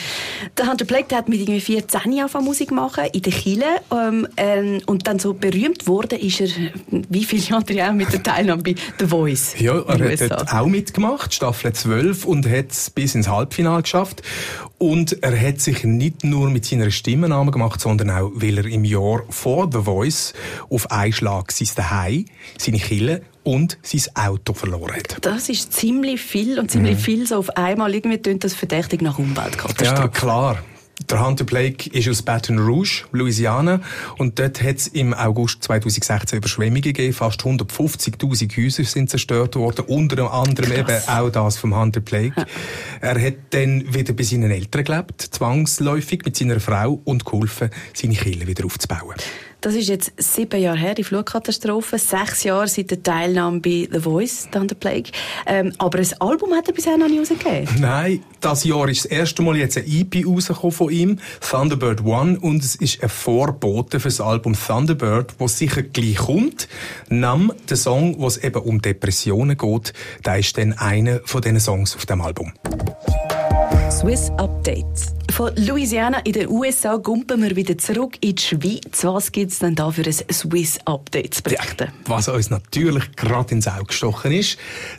Der 0.58 0.68
Hunter 0.68 0.84
Blake 0.84 1.06
der 1.08 1.18
hat 1.18 1.28
mit 1.28 1.40
irgendwie 1.40 1.60
14 1.60 2.00
angefangen 2.00 2.44
Musik 2.44 2.70
machen 2.70 3.04
in 3.12 3.22
der 3.22 3.32
Kille 3.32 3.64
ähm, 3.92 4.26
ähm, 4.36 4.80
und 4.86 5.06
dann 5.06 5.18
so 5.18 5.34
berühmt 5.34 5.86
wurde 5.86 6.16
ist 6.16 6.40
er 6.40 6.48
wie 6.90 7.24
viele 7.24 7.42
Jahre 7.42 7.88
auch 7.88 7.92
mit 7.92 8.12
der 8.12 8.22
Teilnahme 8.22 8.62
bei 8.62 8.74
The 8.98 9.06
Voice. 9.06 9.54
Ja, 9.58 9.80
er 9.80 10.12
hat 10.12 10.30
dort 10.30 10.52
auch 10.52 10.66
mitgemacht, 10.66 11.32
Staffel 11.32 11.72
12 11.72 12.24
und 12.24 12.48
hat 12.48 12.72
es 12.72 12.90
bis 12.90 13.14
ins 13.14 13.28
Halbfinale 13.28 13.82
geschafft 13.82 14.22
und 14.78 15.22
er 15.22 15.40
hat 15.40 15.60
sich 15.60 15.84
nicht 15.84 16.24
nur 16.24 16.50
mit 16.50 16.64
seiner 16.64 16.90
Stimme 16.90 17.28
Namen 17.28 17.50
gemacht, 17.50 17.80
sondern 17.80 18.10
auch, 18.10 18.30
weil 18.34 18.58
er 18.58 18.66
im 18.66 18.84
Jahr 18.84 19.22
vor 19.30 19.70
The 19.72 19.82
Voice 19.82 20.34
auf 20.68 20.90
einen 20.90 21.12
Schlag 21.12 21.52
sein 21.52 21.68
Zuhause, 21.68 22.24
seine 22.58 22.78
Kille 22.78 23.22
und 23.46 23.78
sein 23.82 24.02
Auto 24.14 24.52
verloren 24.54 24.96
hat. 24.96 25.18
Das 25.20 25.48
ist 25.48 25.72
ziemlich 25.72 26.20
viel 26.20 26.58
und 26.58 26.70
ziemlich 26.70 26.96
mhm. 26.96 27.00
viel 27.00 27.26
so 27.26 27.36
auf 27.36 27.56
einmal. 27.56 27.94
Irgendwie 27.94 28.18
tönt 28.18 28.42
das 28.42 28.54
verdächtig 28.54 29.02
nach 29.02 29.18
Umweltkatastrophe. 29.18 30.02
Ja, 30.02 30.08
klar. 30.08 30.58
Der 31.10 31.24
Hunter 31.24 31.44
Blake 31.44 31.90
ist 31.90 32.08
aus 32.08 32.22
Baton 32.22 32.58
Rouge, 32.58 33.04
Louisiana, 33.12 33.80
und 34.16 34.38
dort 34.38 34.62
hat 34.62 34.78
es 34.78 34.88
im 34.88 35.12
August 35.12 35.62
2016 35.62 36.38
Überschwemmungen 36.38 36.82
gegeben. 36.82 37.12
Fast 37.12 37.42
150.000 37.42 38.56
Häuser 38.56 38.84
sind 38.84 39.10
zerstört 39.10 39.56
worden, 39.56 39.84
unter 39.86 40.32
anderem 40.32 40.70
Krass. 40.70 41.04
eben 41.04 41.08
auch 41.08 41.30
das 41.30 41.58
vom 41.58 41.76
Hunter 41.78 42.00
Blake. 42.00 42.32
Ja. 42.36 42.46
Er 43.02 43.22
hat 43.22 43.34
dann 43.50 43.94
wieder 43.94 44.14
bei 44.14 44.22
seinen 44.22 44.50
Eltern 44.50 44.84
gelebt, 44.84 45.20
zwangsläufig 45.20 46.22
mit 46.24 46.34
seiner 46.34 46.60
Frau 46.60 47.00
und 47.04 47.26
geholfen, 47.26 47.68
seine 47.92 48.14
Kinder 48.14 48.46
wieder 48.46 48.64
aufzubauen. 48.64 49.16
Das 49.60 49.74
ist 49.74 49.88
jetzt 49.88 50.12
sieben 50.16 50.60
Jahre 50.60 50.78
her, 50.78 50.94
die 50.94 51.04
Flugkatastrophe. 51.04 51.98
Sechs 51.98 52.44
Jahre 52.44 52.68
seit 52.68 52.90
der 52.90 53.02
Teilnahme 53.02 53.60
bei 53.60 53.88
The 53.90 54.00
Voice, 54.00 54.48
Thunder 54.50 54.74
Plague. 54.74 55.10
Ähm, 55.46 55.72
aber 55.78 55.98
ein 55.98 56.08
Album 56.20 56.52
hat 56.52 56.68
er 56.68 56.74
bisher 56.74 56.96
noch 56.96 57.08
nicht 57.08 57.20
rausgegeben. 57.20 57.68
Nein, 57.80 58.22
das 58.40 58.64
Jahr 58.64 58.88
ist 58.88 59.04
das 59.04 59.10
erste 59.10 59.42
Mal 59.42 59.56
jetzt 59.56 59.76
ein 59.78 59.84
EP 59.86 60.26
rausgekommen 60.26 60.72
von 60.72 60.90
ihm, 60.90 61.18
Thunderbird 61.40 62.04
One, 62.04 62.38
und 62.38 62.62
es 62.62 62.76
ist 62.76 63.02
ein 63.02 63.08
Vorbote 63.08 63.98
für 63.98 64.08
das 64.08 64.20
Album 64.20 64.54
Thunderbird, 64.54 65.34
das 65.38 65.58
sicher 65.58 65.82
gleich 65.82 66.16
kommt. 66.16 66.68
Nam, 67.08 67.52
der 67.68 67.76
Song, 67.76 68.18
wo 68.18 68.26
es 68.26 68.36
eben 68.36 68.62
um 68.62 68.80
Depressionen 68.82 69.56
geht, 69.56 69.92
der 70.24 70.38
ist 70.38 70.56
dann 70.58 70.74
einer 70.74 71.20
von 71.24 71.40
diesen 71.40 71.60
Songs 71.60 71.96
auf 71.96 72.06
dem 72.06 72.20
Album. 72.20 72.52
Swiss 73.96 74.30
Updates. 74.36 75.14
Von 75.32 75.56
Louisiana 75.56 76.18
in 76.18 76.34
den 76.34 76.50
USA 76.50 76.96
gumpen 76.96 77.42
wir 77.42 77.56
wieder 77.56 77.78
zurück 77.78 78.18
in 78.20 78.34
die 78.34 78.42
Schweiz. 78.42 79.02
Was 79.04 79.32
gibt 79.32 79.52
es 79.52 79.60
denn 79.60 79.74
da 79.74 79.90
für 79.90 80.02
ein 80.02 80.12
Swiss 80.12 80.78
Update 80.84 81.32
zu 81.32 81.42
berichten? 81.42 81.88
Ja, 81.88 81.92
was 82.04 82.28
uns 82.28 82.50
natürlich 82.50 83.16
gerade 83.16 83.54
ins 83.54 83.66
Auge 83.66 83.86
gestochen 83.86 84.32
ist, 84.32 84.58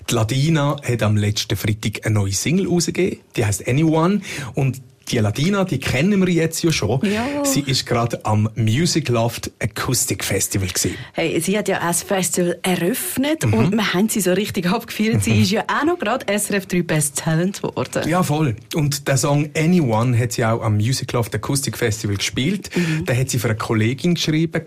die 0.10 0.16
Ladina 0.16 0.78
hat 0.82 1.04
am 1.04 1.16
letzten 1.16 1.56
Freitag 1.56 2.08
eine 2.08 2.16
neue 2.16 2.32
Single 2.32 2.68
rausgegeben. 2.68 3.20
Die 3.36 3.46
heißt 3.46 3.68
Anyone. 3.68 4.22
Und 4.56 4.82
die 5.10 5.18
Ladina, 5.18 5.64
die 5.64 5.80
kennen 5.80 6.26
wir 6.26 6.34
jetzt 6.34 6.64
ja 6.64 6.72
schon. 6.72 7.00
Ja. 7.06 7.46
Sie 7.46 7.62
ist 7.62 7.86
gerade 7.86 8.24
am 8.26 8.50
Music 8.56 9.10
Loft 9.10 9.52
Acoustic 9.60 10.24
Festival 10.24 10.68
gewesen. 10.68 10.96
Hey, 11.14 11.40
sie 11.40 11.58
hat 11.58 11.68
ja 11.68 11.80
das 11.80 12.04
Festival 12.04 12.60
eröffnet 12.62 13.46
mhm. 13.46 13.54
und 13.54 13.72
wir 13.72 13.94
haben 13.94 14.10
sie 14.10 14.22
so 14.22 14.34
richtig 14.34 14.68
abgefeiert. 14.68 15.24
Sie 15.24 15.42
ist 15.42 15.52
ja 15.52 15.64
auch 15.68 15.86
noch 15.86 16.00
gerade 16.00 16.26
SRF 16.38 16.66
3 16.66 16.82
Best 16.84 17.18
Talent 17.18 17.62
geworden. 17.62 18.08
Ja, 18.08 18.24
voll. 18.24 18.56
Und 18.76 19.08
der 19.08 19.18
Song 19.18 19.50
Anyone 19.56 20.18
hat 20.18 20.34
sie 20.34 20.46
auch 20.46 20.62
am 20.62 20.76
Music 20.76 21.12
Loft 21.14 21.34
Acoustic 21.36 21.78
Festival 21.78 22.18
gespielt. 22.18 22.70
Mhm. 22.76 23.06
Den 23.06 23.18
hat 23.18 23.30
sie 23.30 23.40
für 23.40 23.50
eine 23.50 23.58
Kollegin 23.58 24.16
geschrieben, 24.16 24.62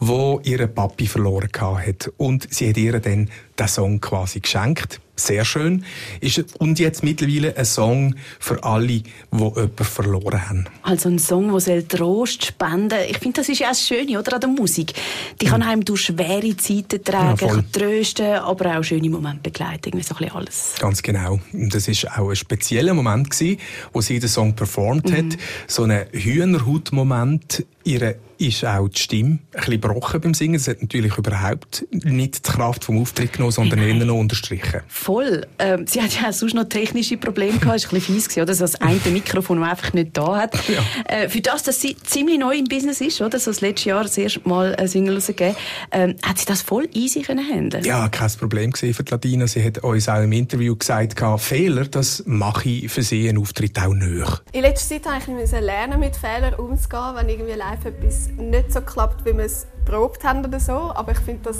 die 0.00 0.50
ihren 0.50 0.74
Papi 0.74 1.06
verloren 1.06 1.50
hat. 1.58 2.12
Und 2.16 2.52
sie 2.52 2.68
hat 2.68 2.76
ihr 2.76 3.00
dann 3.00 3.30
den 3.58 3.68
Song 3.68 4.00
quasi 4.00 4.40
geschenkt. 4.40 5.00
Sehr 5.26 5.44
schön. 5.44 5.84
Ist, 6.20 6.56
und 6.58 6.78
jetzt 6.78 7.02
mittlerweile 7.02 7.56
ein 7.56 7.64
Song 7.64 8.14
für 8.38 8.62
alle, 8.64 8.86
die 8.86 9.04
jemanden 9.32 9.84
verloren 9.84 10.48
haben. 10.48 10.64
Also 10.82 11.08
ein 11.08 11.18
Song, 11.18 11.56
der 11.58 11.86
Trost 11.86 12.46
spenden 12.46 12.98
Ich 13.08 13.18
finde, 13.18 13.40
das 13.40 13.48
ist 13.48 13.60
ja 13.60 13.68
das 13.68 13.86
Schöne 13.86 14.18
oder, 14.18 14.34
an 14.34 14.40
der 14.40 14.50
Musik. 14.50 14.92
Die 15.40 15.46
kann 15.46 15.62
einem 15.62 15.84
durch 15.84 16.02
schwere 16.02 16.56
Zeiten 16.56 17.02
tragen, 17.04 17.46
ja, 17.46 17.64
trösten, 17.72 18.34
aber 18.36 18.78
auch 18.78 18.82
schöne 18.82 19.10
Momente 19.10 19.50
begleiten. 19.50 19.82
Irgendwie 19.86 20.04
so 20.04 20.14
ein 20.14 20.18
bisschen 20.18 20.36
alles. 20.36 20.74
Ganz 20.78 21.02
genau. 21.02 21.38
Und 21.52 21.74
das 21.74 21.88
war 21.88 22.18
auch 22.18 22.30
ein 22.30 22.36
spezieller 22.36 22.94
Moment, 22.94 23.30
gewesen, 23.30 23.58
wo 23.92 24.00
sie 24.00 24.18
den 24.18 24.28
Song 24.28 24.54
performt 24.54 25.10
mhm. 25.10 25.16
hat. 25.16 25.38
So 25.66 25.84
ein 25.84 26.06
Hühnerhaut-Moment. 26.12 27.64
Ihre 27.84 28.16
ist 28.40 28.64
auch 28.64 28.88
die 28.88 28.98
Stimme 28.98 29.30
ein 29.30 29.40
bisschen 29.52 29.80
gebrochen 29.80 30.20
beim 30.20 30.34
Singen. 30.34 30.54
Das 30.54 30.66
hat 30.66 30.80
natürlich 30.80 31.16
überhaupt 31.18 31.86
nicht 31.90 32.46
die 32.46 32.50
Kraft 32.50 32.84
vom 32.84 33.00
Auftritt 33.00 33.34
genommen, 33.34 33.52
sondern 33.52 33.80
eher 33.80 33.94
noch 33.94 34.16
unterstrichen. 34.16 34.80
Voll. 34.88 35.46
Ähm, 35.58 35.86
sie 35.86 36.00
hat 36.00 36.18
ja 36.18 36.28
auch 36.28 36.32
sonst 36.32 36.54
noch 36.54 36.64
technische 36.64 37.18
Probleme 37.18 37.58
gehabt. 37.58 37.76
Das 37.76 37.84
war 37.84 37.92
ein 37.92 38.00
bisschen 38.00 38.20
fies, 38.20 38.38
oder? 38.38 38.54
So 38.54 38.64
das 38.64 38.76
eine 38.76 38.98
Mikrofon, 39.10 39.62
einfach 39.62 39.92
nicht 39.92 40.16
da 40.16 40.36
hat. 40.36 40.58
Ja. 40.70 40.84
Äh, 41.06 41.28
für 41.28 41.40
das, 41.40 41.64
dass 41.64 41.80
sie 41.80 41.96
ziemlich 41.96 42.38
neu 42.38 42.54
im 42.54 42.66
Business 42.66 43.00
ist, 43.00 43.20
oder? 43.20 43.40
So 43.40 43.50
das 43.50 43.60
letzte 43.60 43.88
Jahr 43.88 44.04
das 44.04 44.16
erste 44.16 44.48
Mal 44.48 44.76
ein 44.76 44.86
Single 44.86 45.16
rausgegeben, 45.16 45.56
ähm, 45.90 46.14
hat 46.22 46.38
sie 46.38 46.46
das 46.46 46.62
voll 46.62 46.88
easy 46.94 47.22
können 47.22 47.44
handeln 47.44 47.84
Ja, 47.84 48.08
kein 48.08 48.30
Problem 48.38 48.72
für 48.72 48.92
die 48.92 49.10
Ladina. 49.10 49.48
Sie 49.48 49.64
hat 49.64 49.78
uns 49.78 50.08
auch 50.08 50.22
im 50.22 50.30
Interview 50.30 50.76
gesagt, 50.76 51.20
Fehler, 51.38 51.86
das 51.86 52.22
mache 52.24 52.68
ich 52.68 52.92
für 52.92 53.02
sie 53.02 53.28
einen 53.28 53.38
Auftritt 53.38 53.80
auch 53.80 53.94
nicht. 53.94 54.42
In 54.52 54.62
letzter 54.62 55.02
Zeit 55.02 55.26
musste 55.26 55.56
ich 55.56 55.64
lernen, 55.64 55.98
mit 55.98 56.14
Fehlern 56.14 56.54
umzugehen, 56.54 57.16
wenn 57.16 57.28
irgendwie 57.28 57.54
live 57.70 57.84
etwas 57.84 58.28
nicht 58.36 58.72
so 58.72 58.80
klappt, 58.80 59.24
wie 59.24 59.36
wir 59.36 59.44
es 59.44 59.66
probt 59.84 60.24
haben 60.24 60.44
oder 60.44 60.60
so. 60.60 60.72
Aber 60.72 61.12
ich 61.12 61.18
finde, 61.18 61.42
das 61.44 61.58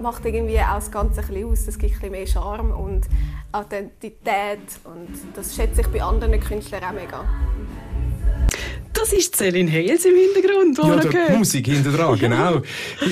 macht 0.00 0.24
irgendwie 0.24 0.58
auch 0.58 0.76
das 0.76 0.90
Ganze 0.90 1.20
ein 1.20 1.26
bisschen 1.28 1.44
aus. 1.50 1.68
Es 1.68 1.78
gibt 1.78 1.94
ein 1.94 2.00
bisschen 2.00 2.12
mehr 2.12 2.26
Charme 2.26 2.72
und 2.72 3.06
Authentität 3.52 4.60
und 4.84 5.08
das 5.34 5.54
schätze 5.54 5.82
ich 5.82 5.86
bei 5.88 6.02
anderen 6.02 6.38
Künstlern 6.40 6.84
auch 6.84 6.92
mega. 6.92 7.24
Das 8.92 9.12
ist 9.12 9.36
Celine 9.36 9.70
Hales 9.70 10.06
im 10.06 10.14
Hintergrund, 10.16 10.78
Ja, 10.78 11.28
die 11.28 11.36
Musik 11.36 11.66
hinter 11.66 11.92
dran, 11.92 12.18
genau. 12.18 12.62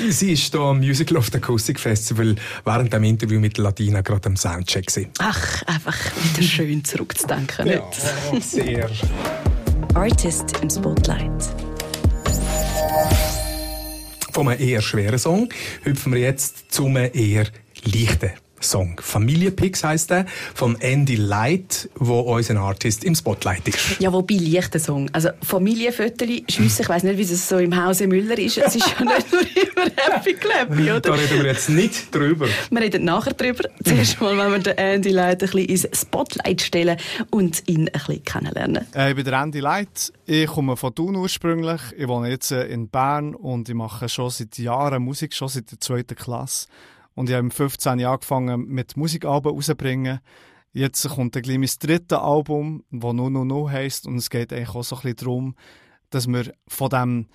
Sie 0.09 0.33
ist 0.33 0.51
hier 0.51 0.61
am 0.61 0.79
Musical 0.79 1.19
of 1.19 1.27
the 1.27 1.37
Acoustic 1.37 1.79
Festival 1.79 2.35
während 2.65 2.93
dem 2.93 3.05
Interview 3.05 3.39
mit 3.39 3.59
Latina 3.59 4.01
gerade 4.01 4.31
am 4.31 4.37
Soundcheck. 4.37 4.87
Gewesen. 4.87 5.11
Ach, 5.19 5.63
einfach 5.67 5.97
wieder 6.17 6.43
schön 6.43 6.83
zurückzudenken. 6.85 7.67
Ja, 7.67 7.83
sehr. 8.41 8.91
Artist 9.95 10.59
im 10.63 10.71
Spotlight. 10.71 11.31
Einem 14.37 14.59
eher 14.61 14.83
schweren 14.83 15.19
Song 15.19 15.49
hüpfen 15.83 16.13
wir 16.13 16.21
jetzt 16.21 16.73
zu 16.73 16.87
einem 16.87 17.11
eher 17.13 17.47
leichten 17.85 18.33
Song. 18.65 19.01
Familienpix 19.03 19.85
heisst 19.85 20.11
der, 20.11 20.27
von 20.55 20.81
Andy 20.81 21.17
Light, 21.17 21.89
wo 21.97 22.21
unser 22.21 22.59
Artist 22.61 23.05
im 23.05 23.15
Spotlight 23.15 23.69
ist. 23.69 24.01
Ja, 24.01 24.13
wobei 24.13 24.35
leichter 24.35 24.79
Song. 24.79 25.09
Also 25.13 25.31
Familienfotos 25.43 26.29
schiessen, 26.49 26.83
ich 26.83 26.89
weiss 26.89 27.03
nicht, 27.03 27.19
wie 27.19 27.23
es 27.23 27.49
so 27.49 27.59
im 27.59 27.77
Hause 27.77 28.07
Müller 28.07 28.39
ist. 28.39 28.59
Es 28.59 28.77
ist 28.77 28.95
ja 28.99 29.05
nicht 29.17 29.33
nur 29.33 29.41
immer 29.43 29.91
Happy 29.97 30.35
Clappy, 30.35 30.83
oder? 30.91 31.01
Da 31.01 31.15
reden 31.15 31.39
wir 31.39 31.47
jetzt 31.47 31.69
nicht 31.69 32.15
drüber. 32.15 32.47
Wir 32.71 32.81
reden 32.81 33.05
nachher 33.05 33.35
drüber. 33.35 33.65
Zuerst 33.85 34.21
mal, 34.21 34.37
wenn 34.37 34.53
wir 34.53 34.59
den 34.59 34.79
Andy 34.79 35.11
Light 35.11 35.43
ein 35.43 35.51
bisschen 35.51 35.69
ins 35.69 35.89
Spotlight 35.93 36.63
stellen 36.63 36.97
und 37.31 37.63
ihn 37.69 37.89
ein 37.89 37.93
bisschen 37.93 38.25
kennenlernen. 38.25 38.87
Äh, 38.95 39.11
ich 39.11 39.17
bin 39.17 39.25
der 39.25 39.43
Andy 39.43 39.61
Light. 39.61 40.13
Ich 40.27 40.47
komme 40.47 40.77
von 40.77 40.95
Thun 40.95 41.17
ursprünglich. 41.17 41.81
Ich 41.97 42.09
wohne 42.09 42.31
jetzt 42.31 42.51
äh, 42.51 42.67
in 42.67 42.89
Bern 42.89 43.35
und 43.35 43.69
ich 43.69 43.75
mache 43.75 44.09
schon 44.09 44.31
seit 44.31 44.57
Jahren 44.59 45.03
Musik, 45.03 45.35
schon 45.35 45.49
seit 45.49 45.71
der 45.71 45.81
zweiten 45.81 46.15
Klasse. 46.15 46.67
Und 47.15 47.29
ich 47.29 47.35
habe 47.35 47.45
mit 47.45 47.55
15 47.55 47.99
Jahren 47.99 48.15
angefangen 48.15 48.67
mit 48.67 48.97
Musikalben 48.97 49.53
rauszubringen. 49.53 50.21
Jetzt 50.73 51.09
kommt 51.09 51.37
ein 51.37 51.61
mein 51.61 51.71
drittes 51.81 52.19
Album, 52.19 52.83
das 52.91 53.13
«No 53.13 53.31
No 53.31 53.45
No» 53.45 53.71
heisst. 53.71 54.07
Und 54.07 54.17
es 54.17 54.31
geht 54.31 54.53
eigentlich 54.53 54.75
auch 54.75 54.83
so 54.83 54.97
ein 54.97 55.03
bisschen 55.03 55.17
darum, 55.17 55.55
dass 56.11 56.27
wir 56.27 56.53
von 56.67 56.91
dem 56.91 57.27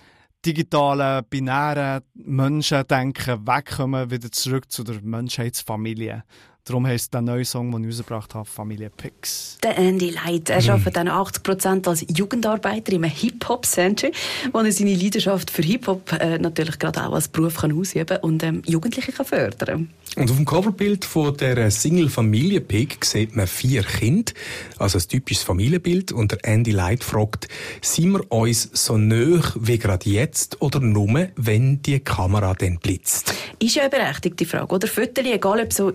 digitalen, 0.44 1.24
binären 1.28 2.02
Menschendenken 2.14 3.46
wegkommen, 3.46 4.10
wieder 4.10 4.30
zurück 4.30 4.70
zu 4.70 4.84
der 4.84 5.00
Menschheitsfamilie. 5.02 6.24
Darum 6.70 6.86
heisst 6.86 7.12
der 7.12 7.20
neue 7.20 7.44
Song, 7.44 7.72
den 7.72 7.82
ich 7.82 7.96
rausgebracht 7.96 8.32
habe, 8.32 8.48
Familie 8.48 8.90
Pix. 8.90 9.58
Der 9.60 9.76
Andy 9.76 10.10
Light, 10.10 10.50
er 10.50 10.62
mhm. 10.62 10.70
arbeitet 10.70 10.96
dann 10.98 11.08
80% 11.08 11.88
als 11.88 12.06
Jugendarbeiter 12.16 12.92
im 12.92 13.02
Hip-Hop-Center, 13.02 14.10
wo 14.52 14.60
er 14.60 14.70
seine 14.70 14.94
Leidenschaft 14.94 15.50
für 15.50 15.62
Hip-Hop 15.62 16.12
äh, 16.12 16.38
natürlich 16.38 16.78
gerade 16.78 17.04
auch 17.04 17.14
als 17.14 17.26
Beruf 17.26 17.56
kann 17.56 17.76
ausüben 17.76 18.06
kann 18.06 18.18
und 18.18 18.44
ähm, 18.44 18.62
Jugendliche 18.66 19.10
kann 19.10 19.26
fördern 19.26 19.88
und 20.16 20.28
auf 20.28 20.36
dem 20.36 20.44
Coverbild 20.44 21.04
von 21.04 21.36
der 21.36 21.70
Single 21.70 22.08
Familie 22.08 22.60
Pig 22.60 23.04
sieht 23.04 23.36
man 23.36 23.46
vier 23.46 23.84
Kinder, 23.84 24.32
also 24.76 24.98
ein 24.98 25.04
typisches 25.06 25.44
Familienbild. 25.44 26.10
Und 26.10 26.32
der 26.32 26.44
Andy 26.44 26.72
Light 26.72 27.04
fragt, 27.04 27.46
sind 27.80 28.12
wir 28.12 28.32
uns 28.32 28.70
so 28.72 28.98
nöch 28.98 29.52
wie 29.60 29.78
gerade 29.78 30.10
jetzt 30.10 30.60
oder 30.60 30.80
nur, 30.80 31.28
wenn 31.36 31.80
die 31.82 32.00
Kamera 32.00 32.54
dann 32.54 32.78
blitzt? 32.78 33.32
Ist 33.60 33.76
ja 33.76 33.82
eine 33.82 33.90
berechtigte 33.90 34.46
Frage, 34.46 34.74
oder? 34.74 34.88
Fotos, 34.88 35.24
egal 35.24 35.60
ob 35.60 35.72
so 35.72 35.92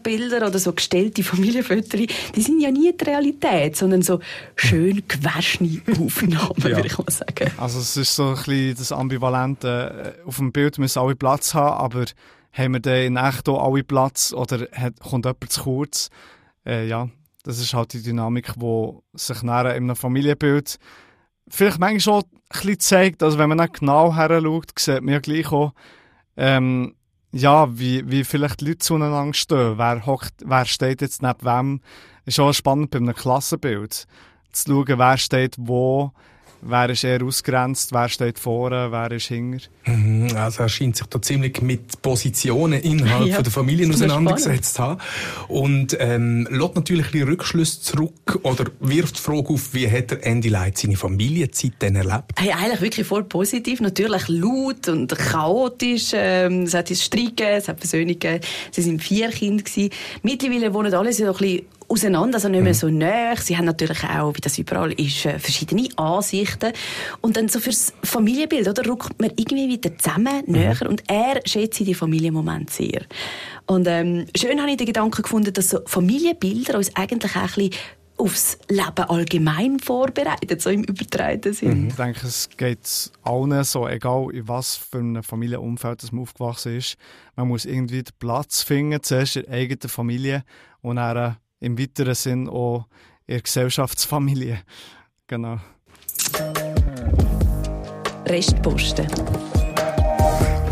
Insta-Bilder 0.00 0.46
oder 0.46 0.58
so 0.58 0.72
gestellte 0.72 1.22
Familienfotos, 1.24 2.00
die 2.34 2.40
sind 2.40 2.60
ja 2.60 2.70
nie 2.70 2.92
die 2.96 3.04
Realität, 3.04 3.76
sondern 3.76 4.02
so 4.02 4.20
schön 4.56 5.02
gewaschene 5.06 5.80
Aufnahmen, 5.88 6.54
ja. 6.58 6.76
würde 6.76 6.86
ich 6.86 6.98
mal 6.98 7.10
sagen. 7.10 7.50
Also 7.56 7.80
es 7.80 7.96
ist 7.96 8.14
so 8.14 8.28
ein 8.28 8.34
bisschen 8.34 8.76
das 8.76 8.92
Ambivalente. 8.92 10.16
Auf 10.26 10.36
dem 10.36 10.52
Bild 10.52 10.78
müssen 10.78 10.98
alle 10.98 11.16
Platz 11.16 11.54
haben, 11.54 11.78
aber 11.78 12.04
haben 12.52 12.72
wir 12.72 12.80
dann 12.80 13.02
in 13.02 13.16
echt 13.16 13.48
auch 13.48 13.64
alle 13.64 13.84
Platz 13.84 14.32
oder 14.32 14.66
hat, 14.72 14.98
kommt 15.00 15.24
jemand 15.24 15.52
zu 15.52 15.62
kurz? 15.62 16.10
Äh, 16.66 16.88
ja, 16.88 17.08
das 17.44 17.58
ist 17.60 17.74
halt 17.74 17.92
die 17.92 18.02
Dynamik, 18.02 18.54
die 18.56 18.92
sich 19.14 19.42
nachher 19.42 19.76
in 19.76 19.84
einem 19.84 19.96
Familienbild 19.96 20.78
vielleicht 21.48 21.78
manchmal 21.78 22.00
schon 22.00 22.22
ein 22.22 22.40
bisschen 22.48 22.80
zeigt. 22.80 23.22
Also 23.22 23.38
wenn 23.38 23.48
man 23.48 23.58
nicht 23.58 23.80
genau 23.80 24.14
her 24.14 24.40
schaut, 24.40 24.78
sieht 24.78 25.02
man 25.02 25.14
ja 25.14 25.20
gleich 25.20 25.50
auch, 25.52 25.72
ähm, 26.36 26.94
ja, 27.32 27.78
wie, 27.78 28.08
wie 28.10 28.24
vielleicht 28.24 28.60
Leute 28.60 28.78
zueinander 28.78 29.32
stehen. 29.34 29.78
Wer, 29.78 30.06
hockt, 30.06 30.34
wer 30.44 30.64
steht 30.64 31.00
jetzt 31.00 31.22
neben 31.22 31.42
wem? 31.42 31.80
Ist 32.24 32.40
auch 32.40 32.52
spannend 32.52 32.90
bei 32.90 32.98
einem 32.98 33.14
Klassenbild. 33.14 34.06
Zu 34.52 34.72
schauen, 34.72 34.98
wer 34.98 35.16
steht 35.16 35.56
wo, 35.58 36.12
wer 36.62 36.90
ist 36.90 37.04
eher 37.04 37.22
ausgrenzt, 37.22 37.92
wer 37.92 38.08
steht 38.08 38.38
vorne, 38.38 38.90
wer 38.90 39.10
ist 39.12 39.26
hinter. 39.26 39.66
Mhm, 39.86 40.28
also 40.36 40.62
er 40.62 40.68
scheint 40.68 40.96
sich 40.96 41.06
da 41.06 41.20
ziemlich 41.20 41.62
mit 41.62 42.02
Positionen 42.02 42.80
innerhalb 42.80 43.26
ja, 43.28 43.42
der 43.42 43.52
Familien 43.52 43.92
auseinandergesetzt 43.92 44.74
zu 44.74 44.82
haben. 44.82 45.00
Und 45.48 45.96
ähm, 45.98 46.46
lässt 46.50 46.74
natürlich 46.74 47.06
ein 47.06 47.12
bisschen 47.12 47.28
Rückschlüsse 47.28 47.80
zurück 47.80 48.40
oder 48.42 48.64
wirft 48.80 49.18
die 49.18 49.22
Frage 49.22 49.48
auf, 49.48 49.74
wie 49.74 49.90
hat 49.90 50.10
der 50.10 50.26
Andy 50.26 50.48
Light 50.48 50.78
seine 50.78 50.96
Familienzeit 50.96 51.74
denn 51.80 51.96
erlebt? 51.96 52.32
Hey, 52.36 52.52
eigentlich 52.52 52.80
wirklich 52.80 53.06
voll 53.06 53.24
positiv, 53.24 53.80
natürlich 53.80 54.28
laut 54.28 54.88
und 54.88 55.16
chaotisch. 55.16 56.10
Ähm, 56.14 56.62
es 56.62 56.74
hat 56.74 56.88
Streit 56.88 57.36
gegeben, 57.36 57.56
es 57.56 57.68
hat 57.68 57.80
Versöhnung 57.80 58.18
gegeben. 58.18 58.44
Sie 58.70 58.86
waren 58.86 59.00
vier 59.00 59.30
Kinder. 59.30 59.62
Gewesen. 59.62 59.90
Mittlerweile 60.22 60.72
wohnen 60.72 60.92
alle 60.94 61.12
so 61.12 61.24
ein 61.24 61.32
bisschen 61.32 61.62
auseinander, 61.90 62.36
also 62.36 62.48
nicht 62.48 62.62
mehr 62.62 62.72
mhm. 62.72 62.76
so 62.76 62.88
nah. 62.88 63.36
Sie 63.36 63.56
haben 63.56 63.64
natürlich 63.64 64.04
auch, 64.04 64.34
wie 64.34 64.40
das 64.40 64.58
überall 64.58 64.92
ist, 64.92 65.26
äh, 65.26 65.38
verschiedene 65.38 65.88
Ansichten. 65.96 66.72
Und 67.20 67.36
dann 67.36 67.48
so 67.48 67.58
fürs 67.58 67.92
Familienbild, 68.02 68.68
oder, 68.68 68.86
rückt 68.86 69.20
man 69.20 69.30
irgendwie 69.36 69.68
wieder 69.68 69.96
zusammen, 69.98 70.44
mhm. 70.46 70.52
näher. 70.52 70.76
Und 70.88 71.02
er 71.08 71.40
schätzt 71.44 71.80
die 71.80 71.94
Familienmomente 71.94 72.72
sehr. 72.72 73.02
Und 73.66 73.86
ähm, 73.88 74.26
schön 74.36 74.60
habe 74.60 74.70
ich 74.70 74.76
den 74.76 74.86
Gedanken 74.86 75.22
gefunden, 75.22 75.52
dass 75.52 75.70
so 75.70 75.80
Familienbilder 75.86 76.76
uns 76.76 76.94
eigentlich 76.94 77.36
auch 77.36 77.40
ein 77.42 77.70
bisschen 77.70 77.70
aufs 78.16 78.58
Leben 78.68 79.08
allgemein 79.08 79.80
vorbereitet, 79.80 80.60
so 80.60 80.70
im 80.70 80.84
übertreibenden 80.84 81.54
Sinn. 81.54 81.82
Mhm. 81.82 81.88
Ich 81.88 81.94
denke, 81.94 82.26
es 82.26 82.50
geht 82.56 83.12
allen 83.22 83.64
so, 83.64 83.88
egal 83.88 84.28
in 84.32 84.46
was 84.46 84.76
für 84.76 84.98
einem 84.98 85.22
Familienumfeld 85.22 86.12
man 86.12 86.22
aufgewachsen 86.22 86.76
ist. 86.76 86.96
Man 87.34 87.48
muss 87.48 87.64
irgendwie 87.64 88.02
den 88.02 88.14
Platz 88.18 88.62
finden, 88.62 89.02
zuerst 89.02 89.36
in 89.36 89.44
der 89.44 89.54
eigenen 89.54 89.88
Familie 89.88 90.44
und 90.82 90.96
dann 90.96 91.36
im 91.60 91.78
weiteren 91.78 92.14
Sinn 92.14 92.48
auch 92.48 92.86
ihre 93.26 93.42
Gesellschaftsfamilie. 93.42 94.60
Genau. 95.26 95.58
Restposten. 98.26 99.06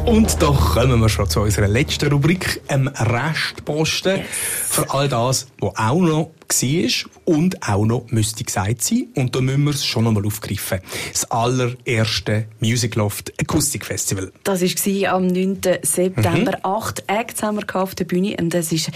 Und 0.06 0.40
doch 0.40 0.74
kommen 0.74 1.00
wir 1.00 1.08
schon 1.08 1.28
zu 1.28 1.42
unserer 1.42 1.68
letzten 1.68 2.10
Rubrik, 2.10 2.62
dem 2.68 2.88
Restposten. 2.88 4.16
Yes. 4.18 4.26
Für 4.68 4.90
all 4.90 5.08
das, 5.08 5.48
was 5.60 5.76
auch 5.76 6.00
noch 6.00 6.30
war 6.48 7.10
und 7.24 7.68
auch 7.68 7.84
noch 7.84 8.06
müsste 8.10 8.44
gesagt 8.44 8.82
sein. 8.82 9.08
Und 9.14 9.34
da 9.34 9.40
müssen 9.40 9.64
wir 9.64 9.70
es 9.70 9.84
schon 9.84 10.04
noch 10.04 10.12
mal 10.12 10.24
aufgreifen. 10.24 10.80
Das 11.12 11.30
allererste 11.30 12.46
Music 12.60 12.94
Loft 12.94 13.32
Acoustic 13.40 13.84
Festival. 13.84 14.32
Das 14.44 14.62
war 14.62 15.12
am 15.12 15.26
9. 15.26 15.58
September. 15.82 16.52
Mhm. 16.52 16.64
Acht 16.64 17.04
Acts 17.06 17.42
haben 17.42 17.58
wir 17.58 17.76
auf 17.76 17.94
der 17.94 18.04
Bühne. 18.04 18.36
Und 18.38 18.54
das 18.54 18.72
ist 18.72 18.90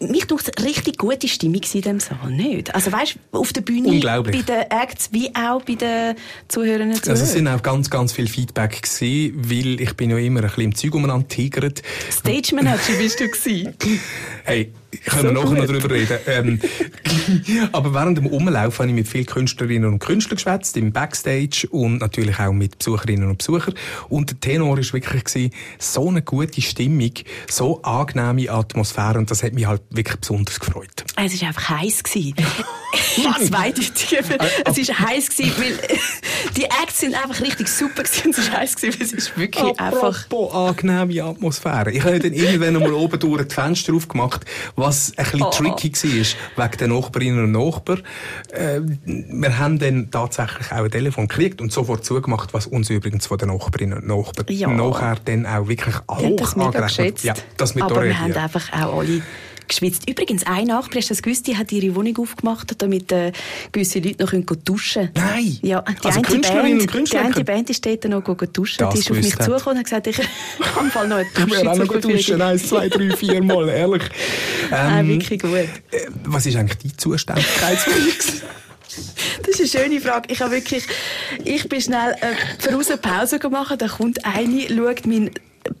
mich 0.00 0.26
durch 0.26 0.42
richtig 0.62 0.98
gute 0.98 1.28
Stimmung 1.28 1.60
in 1.72 1.80
diesem 1.80 2.00
Saal, 2.00 2.30
nicht? 2.30 2.74
Also 2.74 2.90
weißt, 2.90 3.16
auf 3.30 3.52
der 3.52 3.60
Bühne, 3.60 4.00
bei 4.00 4.22
den 4.22 4.70
Acts 4.70 5.10
wie 5.12 5.32
auch 5.34 5.62
bei 5.62 5.74
den 5.74 6.16
Zuhörern 6.48 6.88
und 6.88 7.08
Also 7.08 7.22
es 7.22 7.32
sind 7.32 7.46
auch 7.46 7.62
ganz, 7.62 7.88
ganz 7.88 8.12
viel 8.12 8.26
Feedback 8.26 8.82
gewesen, 8.82 9.34
weil 9.48 9.80
ich 9.80 9.94
bin 9.94 10.10
ja 10.10 10.18
immer 10.18 10.40
ein 10.40 10.46
bisschen 10.46 10.64
im 10.64 10.74
Zeug 10.74 10.94
umeinander 10.94 11.28
tigert. 11.28 11.82
Stage 12.10 12.54
Manager 12.54 12.92
bist 12.98 13.20
du 13.20 13.28
gewesen. 13.28 13.74
hey, 14.44 14.72
können 15.04 15.34
wir 15.34 15.42
So 15.42 15.52
nachher 15.52 15.62
noch 15.62 15.66
gut. 15.66 15.82
drüber 15.82 15.94
reden. 15.94 16.18
Ähm, 16.26 16.60
aber 17.72 17.94
während 17.94 18.18
dem 18.18 18.26
Umlauf 18.26 18.78
habe 18.78 18.88
ich 18.88 18.94
mit 18.94 19.08
vielen 19.08 19.26
Künstlerinnen 19.26 19.92
und 19.92 19.98
Künstlern 19.98 20.36
geschwätzt, 20.36 20.76
im 20.76 20.92
Backstage 20.92 21.66
und 21.70 21.98
natürlich 21.98 22.38
auch 22.38 22.52
mit 22.52 22.78
Besucherinnen 22.78 23.28
und 23.28 23.38
Besuchern. 23.38 23.74
Und 24.08 24.30
der 24.30 24.40
Tenor 24.40 24.76
war 24.76 24.92
wirklich 24.92 25.24
gewesen, 25.24 25.52
so 25.78 26.08
eine 26.08 26.22
gute 26.22 26.60
Stimmung, 26.60 27.12
so 27.48 27.82
angenehme 27.82 28.50
Atmosphäre 28.50 29.18
und 29.18 29.30
das 29.30 29.42
hat 29.42 29.54
mich 29.54 29.66
halt 29.66 29.82
wirklich 29.90 30.16
besonders 30.18 30.60
gefreut. 30.60 31.04
Es 31.16 31.40
war 31.40 31.48
einfach 31.48 31.68
heiß. 31.70 32.02
gewesen. 32.02 32.34
Zweideutig. 33.46 34.18
Es 34.64 34.88
war 34.88 34.98
heiß, 34.98 35.28
gewesen, 35.30 35.52
weil 35.58 35.98
die 36.56 36.64
Acts 36.64 37.00
sind 37.00 37.14
einfach 37.14 37.40
richtig 37.40 37.68
super 37.68 38.02
gewesen. 38.02 38.30
Es 38.30 38.50
war 38.50 38.60
heiß, 38.60 38.76
gewesen, 38.76 39.00
weil 39.00 39.06
es 39.06 39.12
ist 39.12 39.38
wirklich 39.38 39.80
einfach... 39.80 40.26
Apropos 40.26 40.54
angenehme 40.54 41.24
Atmosphäre. 41.24 41.92
Ich 41.92 42.02
habe 42.04 42.18
dann 42.18 42.32
irgendwann 42.32 42.76
einmal 42.76 42.92
oben 42.92 43.18
durch 43.18 43.48
die 43.48 43.54
Fenster 43.54 43.94
aufgemacht, 43.94 44.44
was 44.82 45.12
ein 45.16 45.24
bisschen 45.24 45.42
Oh. 45.42 45.50
tricky 45.50 45.92
war, 46.56 46.64
wegen 46.66 46.78
den 46.78 46.90
Nachbarinnen 46.90 47.44
und 47.44 47.52
Nachbarn. 47.52 48.02
Äh, 48.52 48.80
wir 49.04 49.58
haben 49.58 49.78
dann 49.78 50.10
tatsächlich 50.10 50.70
auch 50.72 50.84
ein 50.84 50.90
Telefon 50.90 51.28
gekriegt 51.28 51.60
und 51.60 51.72
sofort 51.72 52.04
zugemacht, 52.04 52.52
was 52.54 52.66
uns 52.66 52.90
übrigens 52.90 53.26
von 53.26 53.38
den 53.38 53.48
Nachbarinnen 53.48 53.98
und 53.98 54.06
Nachbarn 54.06 54.46
Ja. 54.50 54.68
nachher 54.68 55.16
dann 55.24 55.46
auch 55.46 55.68
wirklich 55.68 55.94
hoch 56.10 56.56
angerechnet. 56.56 57.22
Ja, 57.22 57.34
das 57.56 57.74
mit 57.74 57.84
Aber 57.84 57.94
der 57.94 58.04
wir 58.04 58.20
haben 58.20 58.32
einfach 58.34 58.72
auch 58.72 58.98
alle 59.00 59.22
geschwitzt. 59.72 60.08
Übrigens, 60.08 60.44
eine 60.46 60.66
Nachbarin, 60.66 61.00
hast 61.00 61.10
du 61.10 61.14
das 61.14 61.22
gewusst, 61.22 61.46
die 61.46 61.56
hat 61.56 61.72
ihre 61.72 61.94
Wohnung 61.94 62.16
aufgemacht, 62.18 62.72
damit 62.80 63.10
äh, 63.12 63.32
gewisse 63.72 63.98
Leute 63.98 64.22
noch 64.22 64.30
können 64.30 64.46
duschen 64.64 65.12
können. 65.14 65.26
Nein! 65.28 65.58
Ja, 65.62 65.82
die 65.82 66.04
Also 66.04 66.18
eine 66.18 66.22
Künstlerinnen 66.28 66.72
und 66.72 66.78
Band, 66.78 66.82
die 66.82 66.86
Künstler 66.86 67.20
eine 67.20 67.30
können- 67.32 67.44
Band 67.46 67.70
ist 67.70 67.84
dort 67.86 68.04
noch 68.04 68.22
duschen. 68.52 68.78
Das 68.78 68.94
Die 68.94 69.00
ist 69.00 69.10
auf 69.10 69.16
mich 69.16 69.34
hat. 69.34 69.42
zugekommen 69.44 69.68
und 69.70 69.78
hat 69.78 69.84
gesagt, 69.84 70.06
ich 70.06 70.18
im 70.80 70.90
Fall 70.90 71.08
noch 71.08 71.16
eine 71.16 71.26
Ich 71.32 71.36
will 71.38 71.46
Dusche 71.48 71.70
auch 71.70 71.76
noch 71.78 72.00
duschen. 72.00 72.42
Eins, 72.42 72.68
zwei, 72.68 72.88
drei, 72.88 73.16
vier 73.16 73.42
Mal, 73.42 73.68
ehrlich. 73.68 74.02
Ah, 74.70 75.00
Ähm, 75.00 75.08
wirklich 75.08 75.40
gut. 75.40 75.50
äh, 75.52 75.68
was 76.24 76.46
ist 76.46 76.56
eigentlich 76.56 76.78
dein 76.78 76.96
Zuständigkeitsbereich? 76.96 78.18
Das 79.44 79.60
ist 79.60 79.74
eine 79.76 79.84
schöne 79.86 80.00
Frage. 80.00 80.32
Ich 80.32 80.40
habe 80.40 80.52
wirklich, 80.52 80.84
ich 81.44 81.68
bin 81.68 81.80
schnell 81.80 82.12
äh, 82.20 82.34
voraus 82.58 82.88
eine 82.88 82.98
Pause 82.98 83.38
gemacht. 83.38 83.74
Da 83.80 83.88
kommt 83.88 84.24
eine, 84.24 84.66
schaut 84.68 85.06
mein 85.06 85.30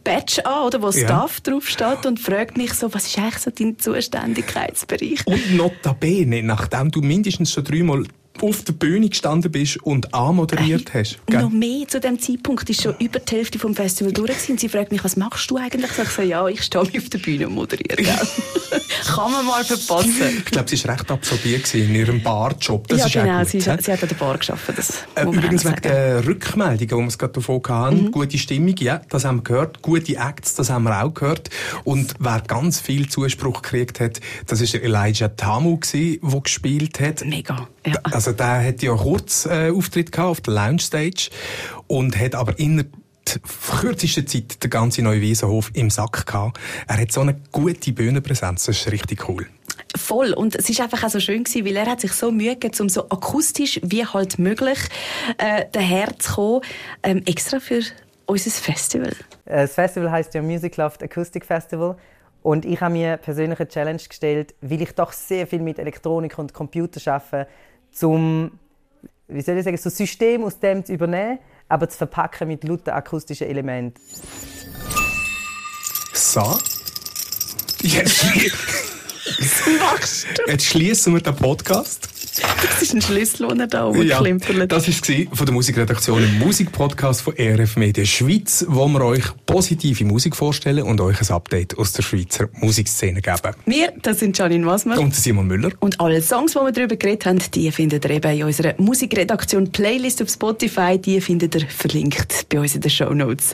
Badge 0.04 0.44
an, 0.46 0.64
oder, 0.66 0.82
wo 0.82 0.90
Ja. 0.90 1.06
Staff 1.06 1.40
drauf 1.40 1.68
steht 1.68 2.06
und 2.06 2.20
fragt 2.20 2.56
mich 2.56 2.74
so, 2.74 2.92
was 2.92 3.06
ist 3.06 3.18
eigentlich 3.18 3.38
so 3.38 3.50
dein 3.50 3.78
Zuständigkeitsbereich? 3.78 5.26
Und 5.26 5.56
notabene, 5.56 6.42
nachdem 6.42 6.90
du 6.90 7.00
mindestens 7.00 7.52
schon 7.52 7.64
dreimal 7.64 8.04
auf 8.40 8.64
der 8.64 8.72
Bühne 8.72 9.08
gestanden 9.08 9.52
bist 9.52 9.76
und 9.82 10.14
anmoderiert 10.14 10.94
hast. 10.94 11.18
gell? 11.26 11.42
Noch 11.42 11.50
mehr 11.50 11.86
zu 11.86 12.00
dem 12.00 12.18
Zeitpunkt 12.18 12.68
ist 12.70 12.82
schon 12.82 12.94
über 12.98 13.18
die 13.18 13.36
Hälfte 13.36 13.58
vom 13.58 13.74
Festival 13.74 14.12
durch 14.12 14.30
gewesen. 14.30 14.58
Sie 14.58 14.68
fragt 14.68 14.90
mich, 14.90 15.04
was 15.04 15.16
machst 15.16 15.50
du 15.50 15.58
eigentlich? 15.58 15.90
Ich 16.02 16.08
so, 16.08 16.22
ja, 16.22 16.48
ich 16.48 16.62
stehe 16.62 16.82
auf 16.82 17.08
der 17.10 17.18
Bühne 17.18 17.48
und 17.48 17.54
moderiere. 17.54 18.02
Kann 19.04 19.32
man 19.32 19.44
mal 19.46 19.64
verpassen. 19.64 20.38
Ich 20.38 20.44
glaube, 20.46 20.68
sie 20.74 20.82
war 20.84 20.94
recht 20.94 21.10
absorbiert 21.10 21.74
in 21.74 21.94
ihrem 21.94 22.22
Barjob. 22.22 22.88
Das 22.88 23.00
ja, 23.00 23.06
ist 23.06 23.12
genau. 23.12 23.38
gut, 23.40 23.48
sie, 23.48 23.60
sie 23.60 23.70
hat 23.70 24.02
an 24.02 24.08
der 24.08 24.14
Bar 24.16 24.38
gearbeitet. 24.38 24.78
Das 24.78 24.92
Äh, 25.14 25.24
Übrigens 25.24 25.64
wegen 25.64 25.82
der 25.82 26.26
Rückmeldungen, 26.26 26.88
die 26.88 26.96
wir 26.96 27.06
es 27.06 27.18
gerade 27.18 27.32
davon 27.34 27.62
hatten. 27.68 28.04
Mhm. 28.04 28.12
Gute 28.12 28.38
Stimmung, 28.38 28.74
ja, 28.78 29.02
das 29.08 29.24
haben 29.24 29.38
wir 29.38 29.44
gehört. 29.44 29.71
Gute 29.80 30.16
Acts, 30.16 30.54
das 30.54 30.68
haben 30.68 30.84
wir 30.84 31.02
auch 31.02 31.14
gehört. 31.14 31.48
Und 31.84 32.14
wer 32.18 32.40
ganz 32.40 32.80
viel 32.80 33.08
Zuspruch 33.08 33.62
gekriegt 33.62 34.00
hat, 34.00 34.20
das 34.46 34.60
ist 34.60 34.74
Elijah 34.74 35.28
Tamu 35.28 35.78
gewesen, 35.78 36.18
der 36.22 36.40
gespielt 36.40 37.00
hat. 37.00 37.24
Mega. 37.24 37.68
Ja. 37.86 37.94
Also 38.02 38.32
der 38.32 38.66
hat 38.66 38.82
ja 38.82 38.94
kurz 38.94 39.46
äh, 39.46 39.70
Auftritt 39.70 40.12
gehabt 40.12 40.28
auf 40.28 40.40
der 40.40 40.54
Lounge 40.54 40.80
Stage 40.80 41.30
und 41.86 42.18
hat 42.18 42.34
aber 42.34 42.58
innerhalb 42.58 42.92
der 43.26 43.40
kürzesten 43.80 44.26
Zeit 44.26 44.62
den 44.62 44.70
ganzen 44.70 45.04
Neuwiesenhof 45.04 45.70
im 45.74 45.90
Sack 45.90 46.26
gehabt. 46.26 46.58
Er 46.86 47.00
hat 47.00 47.12
so 47.12 47.20
eine 47.20 47.40
gute 47.52 47.92
Bühnenpräsenz, 47.92 48.64
das 48.64 48.78
ist 48.78 48.92
richtig 48.92 49.28
cool. 49.28 49.46
Voll. 49.96 50.32
Und 50.32 50.54
es 50.56 50.68
ist 50.70 50.80
einfach 50.80 51.04
auch 51.04 51.10
so 51.10 51.20
schön 51.20 51.44
gewesen, 51.44 51.66
weil 51.66 51.76
er 51.76 51.86
hat 51.86 52.00
sich 52.00 52.12
so 52.12 52.30
Mühe 52.30 52.54
gegeben, 52.54 52.74
um 52.80 52.88
so 52.88 53.08
akustisch 53.10 53.80
wie 53.82 54.04
halt 54.06 54.38
möglich 54.38 54.78
äh, 55.38 55.66
daherzukommen, 55.72 56.62
ähm, 57.02 57.22
extra 57.26 57.60
für 57.60 57.82
unser 58.26 58.50
Festival. 58.50 59.14
Äh, 59.44 59.62
Das 59.62 59.74
Festival 59.74 60.10
heißt 60.10 60.34
ja 60.34 60.42
Music 60.42 60.76
Loft 60.76 61.02
Acoustic 61.02 61.44
Festival. 61.44 61.96
Und 62.42 62.64
ich 62.64 62.80
habe 62.80 62.92
mir 62.92 63.16
persönlich 63.18 63.60
eine 63.60 63.68
Challenge 63.68 64.02
gestellt, 64.02 64.54
weil 64.60 64.82
ich 64.82 64.92
doch 64.94 65.12
sehr 65.12 65.46
viel 65.46 65.60
mit 65.60 65.78
Elektronik 65.78 66.38
und 66.38 66.52
Computer 66.52 67.12
arbeite, 67.12 67.48
zum 67.92 68.58
wie 69.28 69.40
soll 69.40 69.56
ich 69.56 69.64
sagen, 69.64 69.76
so 69.76 69.88
ein 69.88 69.92
System 69.92 70.44
aus 70.44 70.58
dem 70.58 70.84
zu 70.84 70.92
übernehmen, 70.92 71.38
aber 71.68 71.88
zu 71.88 71.98
verpacken 71.98 72.48
mit 72.48 72.64
lauter 72.64 72.94
akustischen 72.94 73.46
Elementen. 73.46 74.00
So. 76.12 76.58
Jetzt, 77.80 78.24
jetzt 80.46 80.64
schließen 80.66 81.14
wir 81.14 81.20
den 81.20 81.34
Podcast. 81.34 82.08
Das 82.40 82.82
ist 82.82 82.94
ein 82.94 83.02
Schlüssel, 83.02 83.48
den 83.48 83.60
er 83.60 83.66
da 83.66 83.90
Ja, 83.92 84.18
rumklimpert. 84.18 84.72
das 84.72 84.88
war 84.88 85.26
von 85.36 85.46
der 85.46 85.52
Musikredaktion 85.54 86.22
im 86.24 86.38
Musikpodcast 86.38 87.20
von 87.22 87.36
ERF 87.36 87.76
Media 87.76 88.04
Schweiz, 88.04 88.64
wo 88.68 88.88
wir 88.88 89.02
euch 89.02 89.24
positive 89.46 90.04
Musik 90.04 90.34
vorstellen 90.34 90.82
und 90.84 91.00
euch 91.00 91.20
ein 91.20 91.28
Update 91.34 91.76
aus 91.78 91.92
der 91.92 92.02
Schweizer 92.02 92.48
Musikszene 92.54 93.20
geben. 93.20 93.54
Wir, 93.66 93.92
das 94.00 94.20
sind 94.20 94.38
Janine 94.38 94.64
Wasmer. 94.66 94.98
Und 94.98 95.14
Simon 95.14 95.46
Müller. 95.46 95.70
Und 95.80 96.00
alle 96.00 96.22
Songs, 96.22 96.52
die 96.52 96.58
wir 96.58 96.72
darüber 96.72 96.96
geredet 96.96 97.26
haben, 97.26 97.38
die 97.54 97.70
findet 97.70 98.04
ihr 98.06 98.10
eben 98.12 98.32
in 98.38 98.44
unserer 98.44 98.74
Musikredaktion 98.78 99.70
Playlist 99.70 100.22
auf 100.22 100.30
Spotify. 100.30 100.98
Die 100.98 101.20
findet 101.20 101.54
ihr 101.54 101.66
verlinkt 101.68 102.46
bei 102.48 102.60
uns 102.60 102.74
in 102.74 102.80
den 102.80 102.90
Show 102.90 103.12
Notes. 103.12 103.52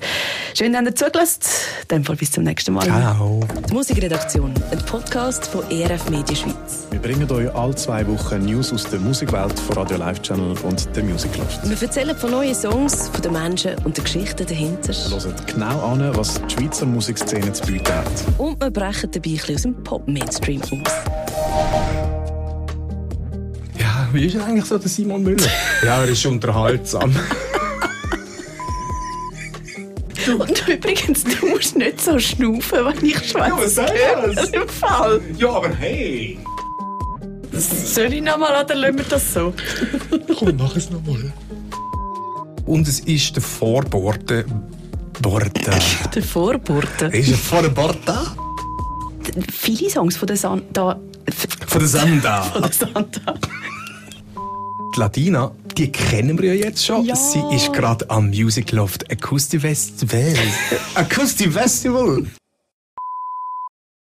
Schön, 0.57 0.73
dass 0.73 0.83
ihr 0.85 0.95
zugelassen. 0.95 1.41
In 1.83 1.97
dem 1.99 2.05
Fall 2.05 2.17
bis 2.17 2.31
zum 2.31 2.45
nächsten 2.45 2.73
Mal. 2.75 2.85
Ciao. 2.85 3.41
Die 3.69 3.73
Musikredaktion, 3.75 4.53
ein 4.71 4.79
Podcast 4.87 5.47
von 5.49 5.69
ERF 5.71 6.09
Media 6.11 6.37
Schweiz. 6.37 6.87
Wir 6.91 7.01
bringen 7.01 7.29
euch 7.31 7.53
alle 7.55 7.75
zwei 7.75 8.07
Wochen 8.07 8.45
News 8.45 8.68
aus 8.73 8.85
der 8.85 8.99
Musikwelt 8.99 9.59
von 9.59 9.77
Radio 9.79 9.97
Live 9.97 10.21
Channel 10.21 10.55
und 10.63 10.95
der 10.95 11.03
Music 11.03 11.37
Loft. 11.39 11.69
Wir 11.69 11.81
erzählen 11.81 12.17
von 12.17 12.31
neuen 12.31 12.55
Songs, 12.55 13.09
von 13.09 13.23
den 13.23 13.33
Menschen 13.33 13.75
und 13.85 13.97
den 13.97 14.05
Geschichten 14.05 14.47
dahinter. 14.47 14.93
Hört 14.93 15.47
genau 15.47 15.93
an, 15.93 16.17
was 16.17 16.41
die 16.43 16.55
Schweizer 16.55 16.85
Musikszene 16.85 17.53
zu 17.53 17.65
bieten 17.67 17.89
hat. 17.89 18.07
Und 18.37 18.61
wir 18.61 18.71
brechen 18.71 19.11
dabei 19.11 19.31
ein 19.31 19.37
bisschen 19.37 19.55
aus 19.55 19.63
dem 19.63 19.85
Pop-Mainstream 19.85 20.61
aus. 20.63 20.93
Ja, 23.79 24.09
wie 24.13 24.27
ist 24.27 24.35
denn 24.35 24.43
eigentlich 24.43 24.65
so 24.67 24.77
der 24.77 24.89
Simon 24.89 25.23
Müller? 25.23 25.47
ja, 25.85 26.03
er 26.03 26.09
ist 26.09 26.27
unterhaltsam. 26.27 27.15
Und 30.39 30.69
übrigens, 30.69 31.25
du 31.25 31.47
musst 31.47 31.77
nicht 31.77 32.01
so 32.01 32.19
schnaufen, 32.19 32.85
wenn 32.85 33.05
ich 33.05 33.17
schwätze. 33.17 33.53
was 33.53 33.75
soll 33.77 33.87
das? 34.35 34.51
Im 34.51 34.69
Fall. 34.69 35.21
ja, 35.39 35.49
aber 35.49 35.71
hey! 35.71 36.39
Soll 37.61 38.13
ich 38.13 38.23
nochmal 38.23 38.65
oder 38.65 38.75
lassen 38.75 38.99
wir 38.99 39.05
das 39.05 39.35
so? 39.35 39.53
Komm, 40.39 40.57
mach 40.57 40.77
es 40.77 40.91
nochmal. 40.91 41.33
Und 42.67 42.87
es 42.87 43.01
ist 43.01 43.35
der 43.35 43.43
Vorborte. 43.43 44.45
Borda. 45.21 45.79
Der 46.15 46.23
Vorboten. 46.23 47.11
ist 47.11 47.31
er 47.31 47.37
vor 47.37 47.63
der 47.63 47.71
Borda? 47.71 48.37
Viele 49.53 49.91
Songs 49.91 50.17
von 50.17 50.29
der 50.29 50.37
Santa. 50.37 50.99
Von 51.67 51.81
der 51.81 51.89
Sanda. 51.89 52.43
Von 52.53 52.63
der 52.63 52.73
Santa. 52.73 53.35
Die 54.95 55.01
Latina, 55.01 55.53
die 55.77 55.93
kennen 55.93 56.39
wir 56.39 56.55
ja 56.55 56.67
jetzt 56.67 56.87
schon. 56.87 57.05
Ja. 57.05 57.15
Sie 57.17 57.43
ist 57.55 57.73
gerade 57.73 58.09
am 58.11 58.31
Music 58.31 58.73
Loft 58.73 59.11
Acoustic 59.11 59.61
Festival. 59.61 60.35
Acoustic 60.95 61.53
Festival. 61.53 62.27